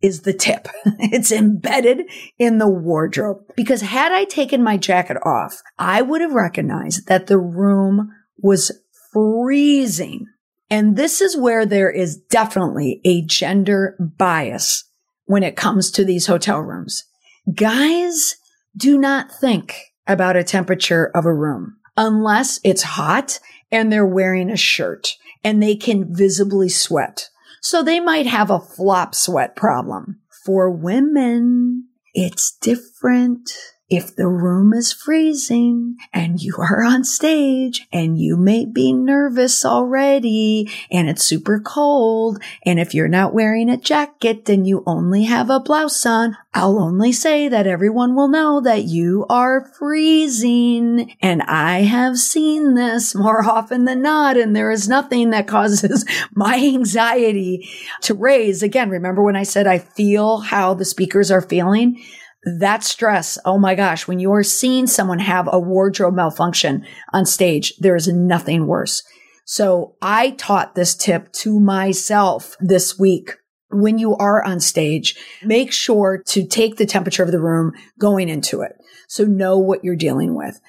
is 0.01 0.21
the 0.21 0.33
tip. 0.33 0.67
it's 0.85 1.31
embedded 1.31 2.09
in 2.37 2.57
the 2.57 2.69
wardrobe 2.69 3.39
because 3.55 3.81
had 3.81 4.11
I 4.11 4.25
taken 4.25 4.63
my 4.63 4.77
jacket 4.77 5.17
off, 5.23 5.61
I 5.77 6.01
would 6.01 6.21
have 6.21 6.33
recognized 6.33 7.07
that 7.07 7.27
the 7.27 7.37
room 7.37 8.11
was 8.37 8.71
freezing. 9.11 10.27
And 10.69 10.95
this 10.95 11.21
is 11.21 11.37
where 11.37 11.65
there 11.65 11.89
is 11.89 12.17
definitely 12.17 13.01
a 13.05 13.21
gender 13.23 13.95
bias 13.99 14.83
when 15.25 15.43
it 15.43 15.55
comes 15.55 15.91
to 15.91 16.05
these 16.05 16.27
hotel 16.27 16.59
rooms. 16.59 17.05
Guys 17.53 18.35
do 18.75 18.97
not 18.97 19.31
think 19.31 19.93
about 20.05 20.35
a 20.35 20.43
temperature 20.43 21.11
of 21.15 21.25
a 21.25 21.33
room 21.33 21.77
unless 21.97 22.59
it's 22.63 22.83
hot 22.83 23.39
and 23.71 23.91
they're 23.91 24.05
wearing 24.05 24.49
a 24.49 24.57
shirt 24.57 25.15
and 25.43 25.61
they 25.61 25.75
can 25.75 26.15
visibly 26.15 26.69
sweat. 26.69 27.29
So 27.61 27.83
they 27.83 27.99
might 27.99 28.27
have 28.27 28.49
a 28.49 28.59
flop 28.59 29.15
sweat 29.15 29.55
problem. 29.55 30.21
For 30.45 30.69
women, 30.69 31.87
it's 32.13 32.55
different. 32.61 33.51
If 33.89 34.17
the 34.17 34.27
room 34.27 34.73
is 34.73 34.91
freezing 34.91 35.95
and 36.11 36.41
you 36.41 36.55
are 36.57 36.83
on 36.83 37.05
stage 37.05 37.87
and 37.93 38.19
you 38.19 38.35
may 38.35 38.65
be 38.65 38.91
nervous 38.91 39.63
already 39.63 40.69
and 40.91 41.07
it's 41.07 41.23
super 41.23 41.61
cold. 41.61 42.43
And 42.65 42.81
if 42.81 42.93
you're 42.93 43.07
not 43.07 43.33
wearing 43.33 43.69
a 43.69 43.77
jacket 43.77 44.49
and 44.49 44.67
you 44.67 44.83
only 44.85 45.23
have 45.23 45.49
a 45.49 45.61
blouse 45.61 46.05
on, 46.05 46.35
I'll 46.53 46.79
only 46.79 47.13
say 47.13 47.47
that 47.47 47.65
everyone 47.65 48.13
will 48.13 48.27
know 48.27 48.59
that 48.59 48.83
you 48.83 49.25
are 49.29 49.71
freezing. 49.79 51.15
And 51.21 51.41
I 51.43 51.83
have 51.83 52.17
seen 52.17 52.73
this 52.73 53.15
more 53.15 53.41
often 53.49 53.85
than 53.85 54.01
not. 54.01 54.35
And 54.35 54.53
there 54.53 54.71
is 54.71 54.89
nothing 54.89 55.29
that 55.29 55.47
causes 55.47 56.03
my 56.35 56.57
anxiety 56.57 57.69
to 58.01 58.13
raise. 58.13 58.61
Again, 58.61 58.89
remember 58.89 59.23
when 59.23 59.37
I 59.37 59.43
said 59.43 59.65
I 59.65 59.79
feel 59.79 60.39
how 60.39 60.73
the 60.73 60.83
speakers 60.83 61.31
are 61.31 61.41
feeling? 61.41 62.03
That 62.43 62.83
stress, 62.83 63.37
oh 63.45 63.57
my 63.57 63.75
gosh, 63.75 64.07
when 64.07 64.19
you're 64.19 64.43
seeing 64.43 64.87
someone 64.87 65.19
have 65.19 65.49
a 65.51 65.59
wardrobe 65.59 66.15
malfunction 66.15 66.85
on 67.13 67.25
stage, 67.25 67.73
there 67.79 67.95
is 67.95 68.07
nothing 68.07 68.67
worse. 68.67 69.03
So 69.45 69.95
I 70.01 70.31
taught 70.31 70.75
this 70.75 70.95
tip 70.95 71.31
to 71.33 71.59
myself 71.59 72.55
this 72.59 72.99
week. 72.99 73.31
When 73.69 73.97
you 73.97 74.15
are 74.15 74.43
on 74.43 74.59
stage, 74.59 75.15
make 75.43 75.73
sure 75.73 76.23
to 76.27 76.45
take 76.45 76.77
the 76.77 76.85
temperature 76.85 77.23
of 77.23 77.31
the 77.31 77.41
room 77.41 77.73
going 77.99 78.29
into 78.29 78.61
it. 78.61 78.73
So 79.09 79.25
know 79.25 79.57
what 79.57 79.83
you're 79.83 79.95
dealing 79.95 80.35
with. 80.35 80.59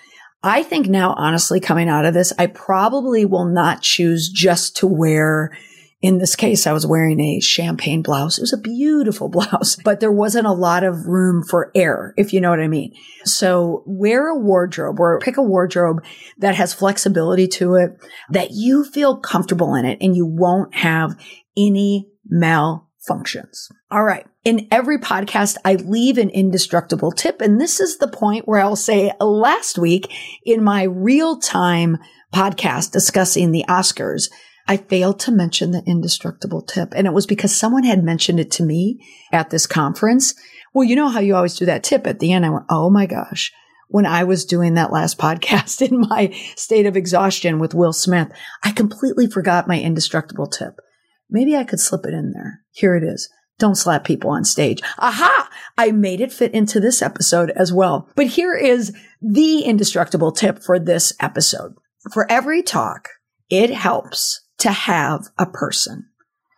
I 0.43 0.63
think 0.63 0.87
now, 0.87 1.15
honestly, 1.17 1.59
coming 1.61 1.89
out 1.89 2.05
of 2.05 2.15
this, 2.15 2.33
I 2.39 2.47
probably 2.47 3.25
will 3.25 3.45
not 3.45 3.83
choose 3.83 4.29
just 4.29 4.77
to 4.79 4.87
wear 4.87 5.57
in 6.01 6.19
this 6.19 6.37
case, 6.37 6.67
I 6.67 6.73
was 6.73 6.87
wearing 6.87 7.19
a 7.19 7.41
champagne 7.41 8.03
blouse. 8.03 8.39
It 8.39 8.43
was 8.43 8.53
a 8.53 8.59
beautiful 8.59 9.29
blouse, 9.29 9.77
but 9.85 10.01
there 10.01 10.13
wasn't 10.13 10.47
a 10.47 10.53
lot 10.53 10.85
of 10.85 11.07
room 11.07 11.43
for 11.43 11.73
air, 11.75 12.15
if 12.17 12.33
you 12.33 12.41
know 12.41 12.51
what 12.51 12.61
I 12.61 12.69
mean. 12.69 12.95
So 13.25 13.83
wear 13.87 14.29
a 14.29 14.39
wardrobe 14.39 15.01
or 15.01 15.19
pick 15.19 15.37
a 15.37 15.43
wardrobe 15.43 16.05
that 16.39 16.55
has 16.55 16.73
flexibility 16.73 17.49
to 17.49 17.75
it, 17.75 17.97
that 18.31 18.53
you 18.53 18.85
feel 18.85 19.17
comfortable 19.17 19.75
in 19.75 19.85
it 19.85 19.99
and 20.01 20.15
you 20.15 20.25
won't 20.25 20.75
have 20.75 21.19
any 21.57 22.09
malfunctions. 22.33 23.69
All 23.91 24.05
right. 24.05 24.27
In 24.45 24.69
every 24.71 24.99
podcast, 24.99 25.57
I 25.65 25.75
leave 25.75 26.17
an 26.17 26.31
indestructible 26.31 27.11
tip. 27.11 27.41
And 27.41 27.61
this 27.61 27.81
is 27.81 27.99
the 27.99 28.09
point 28.09 28.47
where 28.47 28.61
I'll 28.61 28.77
say 28.77 29.13
last 29.21 29.79
week 29.79 30.13
in 30.45 30.63
my 30.63 30.85
real 30.85 31.41
time 31.41 31.99
podcast 32.33 32.93
discussing 32.93 33.51
the 33.51 33.65
Oscars, 33.69 34.31
I 34.69 34.77
failed 34.77 35.19
to 35.21 35.33
mention 35.33 35.71
the 35.71 35.83
indestructible 35.87 36.61
tip. 36.61 36.93
And 36.95 37.07
it 37.07 37.15
was 37.15 37.27
because 37.27 37.57
someone 37.57 37.85
had 37.85 38.05
mentioned 38.05 38.39
it 38.39 38.51
to 38.53 38.63
me 38.63 39.03
at 39.33 39.49
this 39.49 39.67
conference. 39.67 40.35
Well, 40.75 40.85
you 40.85 40.95
know 40.95 41.09
how 41.09 41.21
you 41.21 41.35
always 41.35 41.57
do 41.57 41.65
that 41.65 41.83
tip 41.83 42.07
at 42.07 42.19
the 42.19 42.33
end. 42.33 42.45
I 42.45 42.51
went, 42.51 42.67
Oh 42.69 42.91
my 42.91 43.07
gosh. 43.07 43.51
When 43.89 44.05
I 44.05 44.25
was 44.25 44.45
doing 44.45 44.75
that 44.75 44.93
last 44.93 45.19
podcast 45.19 45.81
in 45.81 46.01
my 46.01 46.31
state 46.55 46.85
of 46.85 46.97
exhaustion 46.97 47.59
with 47.59 47.75
Will 47.75 47.95
Smith, 47.95 48.31
I 48.63 48.73
completely 48.73 49.27
forgot 49.27 49.67
my 49.67 49.81
indestructible 49.81 50.47
tip. 50.47 50.79
Maybe 51.31 51.57
I 51.57 51.65
could 51.65 51.81
slip 51.81 52.05
it 52.05 52.13
in 52.15 52.33
there. 52.33 52.61
Here 52.71 52.95
it 52.95 53.03
is. 53.03 53.31
Don't 53.59 53.75
slap 53.75 54.05
people 54.05 54.31
on 54.31 54.45
stage. 54.45 54.81
Aha! 54.99 55.51
I 55.77 55.91
made 55.91 56.21
it 56.21 56.33
fit 56.33 56.53
into 56.55 56.79
this 56.79 57.03
episode 57.03 57.51
as 57.51 57.73
well. 57.73 58.09
But 58.15 58.27
here 58.27 58.55
is 58.55 58.97
the 59.21 59.63
indestructible 59.63 60.33
tip 60.33 60.63
for 60.63 60.79
this 60.79 61.13
episode. 61.21 61.75
For 62.13 62.31
every 62.31 62.63
talk, 62.63 63.09
it 63.51 63.71
helps 63.71 64.43
to 64.59 64.71
have 64.71 65.29
a 65.39 65.47
person. 65.47 66.07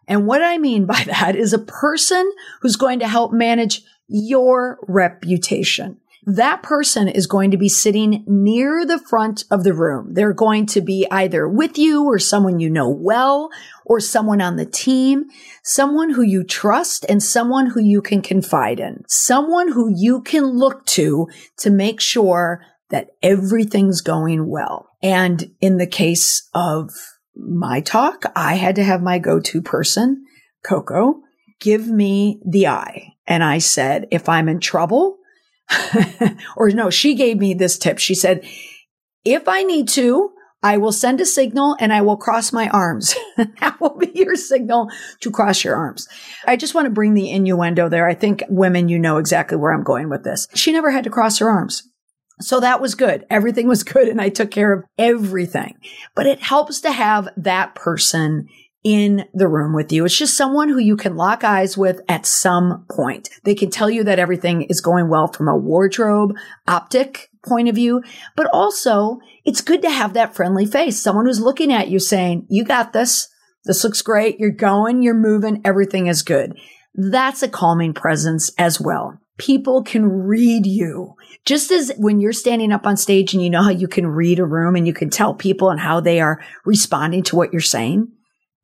And 0.09 0.27
what 0.27 0.43
I 0.43 0.59
mean 0.59 0.87
by 0.87 1.05
that 1.07 1.37
is 1.37 1.53
a 1.53 1.59
person 1.59 2.31
who's 2.63 2.77
going 2.77 2.99
to 3.01 3.09
help 3.09 3.33
manage 3.33 3.83
your 4.09 4.79
reputation 4.89 6.01
that 6.27 6.63
person 6.63 7.09
is 7.09 7.27
going 7.27 7.51
to 7.51 7.57
be 7.57 7.69
sitting 7.69 8.25
near 8.27 8.85
the 8.85 8.99
front 8.99 9.45
of 9.51 9.65
the 9.65 9.73
room. 9.73 10.13
They're 10.13 10.35
going 10.35 10.67
to 10.67 10.81
be 10.81 11.07
either 11.11 11.49
with 11.49 11.79
you 11.79 12.05
or 12.05 12.19
someone 12.19 12.61
you 12.61 12.69
know 12.69 12.89
well 12.89 13.51
or 13.87 14.01
someone 14.01 14.41
on 14.41 14.57
the 14.57 14.67
team, 14.67 15.27
someone 15.63 16.11
who 16.11 16.23
you 16.23 16.45
trust 16.45 17.07
and 17.09 17.23
someone 17.23 17.67
who 17.67 17.81
you 17.81 18.03
can 18.03 18.21
confide 18.21 18.81
in, 18.81 19.03
someone 19.09 19.73
who 19.73 19.91
you 19.95 20.21
can 20.21 20.45
look 20.45 20.85
to 20.87 21.29
to 21.59 21.71
make 21.71 22.01
sure 22.01 22.65
that 22.91 23.11
everything's 23.23 24.01
going 24.01 24.49
well. 24.49 24.91
And 25.03 25.55
in 25.61 25.79
the 25.79 25.87
case 25.87 26.49
of 26.55 26.91
my 27.37 27.81
talk, 27.81 28.25
I 28.35 28.55
had 28.55 28.77
to 28.77 28.85
have 28.85 29.03
my 29.03 29.19
go-to 29.19 29.63
person, 29.63 30.25
Coco, 30.65 31.21
give 31.61 31.89
me 31.89 32.41
the 32.47 32.67
eye. 32.67 33.15
And 33.27 33.45
I 33.45 33.59
said, 33.59 34.09
if 34.11 34.29
I'm 34.29 34.49
in 34.49 34.61
trouble, 34.61 35.19
or 36.57 36.71
no, 36.71 36.91
she 36.91 37.15
gave 37.15 37.39
me 37.39 37.55
this 37.55 37.79
tip. 37.79 37.99
She 37.99 38.15
said, 38.15 38.45
if 39.25 39.49
I 39.49 39.63
need 39.63 39.89
to, 39.91 40.33
I 40.63 40.77
will 40.77 40.93
send 40.93 41.21
a 41.21 41.27
signal 41.27 41.77
and 41.81 41.93
I 41.93 42.03
will 42.03 42.17
cross 42.17 42.53
my 42.53 42.69
arms. 42.69 43.15
that 43.37 43.81
will 43.81 43.97
be 43.97 44.11
your 44.15 44.37
signal 44.37 44.91
to 45.21 45.31
cross 45.31 45.65
your 45.65 45.75
arms. 45.75 46.07
I 46.47 46.57
just 46.57 46.75
want 46.75 46.87
to 46.87 46.91
bring 46.91 47.15
the 47.15 47.31
innuendo 47.31 47.89
there. 47.89 48.07
I 48.07 48.15
think 48.15 48.43
women, 48.49 48.89
you 48.89 48.99
know 48.99 49.17
exactly 49.17 49.57
where 49.57 49.73
I'm 49.73 49.85
going 49.85 50.11
with 50.11 50.25
this. 50.25 50.49
She 50.55 50.73
never 50.73 50.91
had 50.91 51.05
to 51.05 51.11
cross 51.11 51.39
her 51.39 51.49
arms. 51.49 51.90
So 52.41 52.61
that 52.61 52.81
was 52.81 52.95
good. 52.95 53.27
Everything 53.31 53.69
was 53.69 53.85
good 53.85 54.09
and 54.09 54.21
I 54.21 54.29
took 54.29 54.51
care 54.51 54.73
of 54.73 54.85
everything. 54.99 55.77
But 56.15 56.27
it 56.27 56.41
helps 56.41 56.81
to 56.81 56.93
have 56.93 57.29
that 57.37 57.75
person 57.75 58.49
in 58.83 59.27
the 59.35 59.49
room 59.49 59.75
with 59.75 59.93
you. 59.93 60.05
It's 60.05 60.17
just 60.17 60.37
someone 60.37 60.69
who 60.71 60.79
you 60.79 60.97
can 60.97 61.17
lock 61.17 61.45
eyes 61.45 61.77
with 61.77 62.01
at 62.09 62.25
some 62.25 62.87
point. 62.91 63.29
They 63.45 63.55
can 63.55 63.71
tell 63.71 63.91
you 63.91 64.05
that 64.05 64.19
everything 64.19 64.63
is 64.63 64.81
going 64.81 65.11
well 65.11 65.29
from 65.29 65.49
a 65.49 65.57
wardrobe, 65.57 66.35
optic 66.67 67.29
point 67.47 67.69
of 67.69 67.75
view, 67.75 68.03
but 68.37 68.49
also 68.53 69.19
it's 69.45 69.61
good 69.61 69.83
to 69.83 69.91
have 69.91 70.15
that 70.15 70.35
friendly 70.35 70.65
face. 70.65 70.99
Someone 70.99 71.27
who's 71.27 71.41
looking 71.41 71.73
at 71.73 71.89
you 71.89 71.99
saying, 71.99 72.47
you 72.49 72.65
got 72.65 72.93
this. 72.93 73.29
This 73.65 73.85
looks 73.85 74.01
great. 74.01 74.39
You're 74.39 74.51
going, 74.51 75.03
you're 75.03 75.15
moving. 75.15 75.61
Everything 75.65 76.07
is 76.07 76.23
good. 76.23 76.59
That's 76.95 77.43
a 77.43 77.49
calming 77.49 77.93
presence 77.93 78.51
as 78.59 78.81
well. 78.81 79.19
People 79.41 79.83
can 79.83 80.07
read 80.07 80.67
you. 80.67 81.15
Just 81.45 81.71
as 81.71 81.93
when 81.97 82.21
you're 82.21 82.33
standing 82.33 82.73
up 82.73 82.87
on 82.87 82.97
stage 82.97 83.35
and 83.35 83.43
you 83.43 83.51
know 83.51 83.63
how 83.63 83.71
you 83.71 83.89
can 83.89 84.07
read 84.07 84.39
a 84.39 84.45
room 84.45 84.77
and 84.77 84.87
you 84.87 84.93
can 84.93 85.11
tell 85.11 85.35
people 85.35 85.71
and 85.71 85.81
how 85.81 86.01
they 86.01 86.21
are 86.21 86.43
responding 86.65 87.23
to 87.25 87.37
what 87.37 87.53
you're 87.53 87.61
saying 87.61 88.09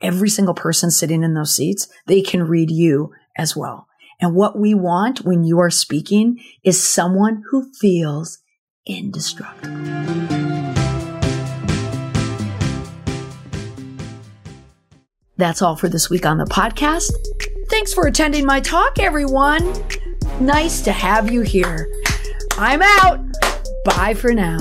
every 0.00 0.28
single 0.28 0.54
person 0.54 0.90
sitting 0.90 1.22
in 1.22 1.34
those 1.34 1.54
seats, 1.54 1.88
they 2.06 2.22
can 2.22 2.42
read 2.42 2.70
you 2.70 3.12
as 3.36 3.56
well. 3.56 3.88
And 4.20 4.34
what 4.34 4.58
we 4.58 4.74
want 4.74 5.24
when 5.24 5.44
you 5.44 5.58
are 5.58 5.70
speaking 5.70 6.38
is 6.64 6.82
someone 6.82 7.42
who 7.50 7.70
feels 7.80 8.38
indestructible. 8.86 9.74
That's 15.38 15.60
all 15.60 15.76
for 15.76 15.88
this 15.88 16.08
week 16.08 16.24
on 16.24 16.38
the 16.38 16.46
podcast. 16.46 17.12
Thanks 17.68 17.92
for 17.92 18.06
attending 18.06 18.46
my 18.46 18.60
talk, 18.60 18.98
everyone. 18.98 19.74
Nice 20.40 20.82
to 20.82 20.92
have 20.92 21.32
you 21.32 21.40
here. 21.40 21.88
I'm 22.58 22.82
out. 22.82 23.20
Bye 23.84 24.12
for 24.12 24.34
now. 24.34 24.58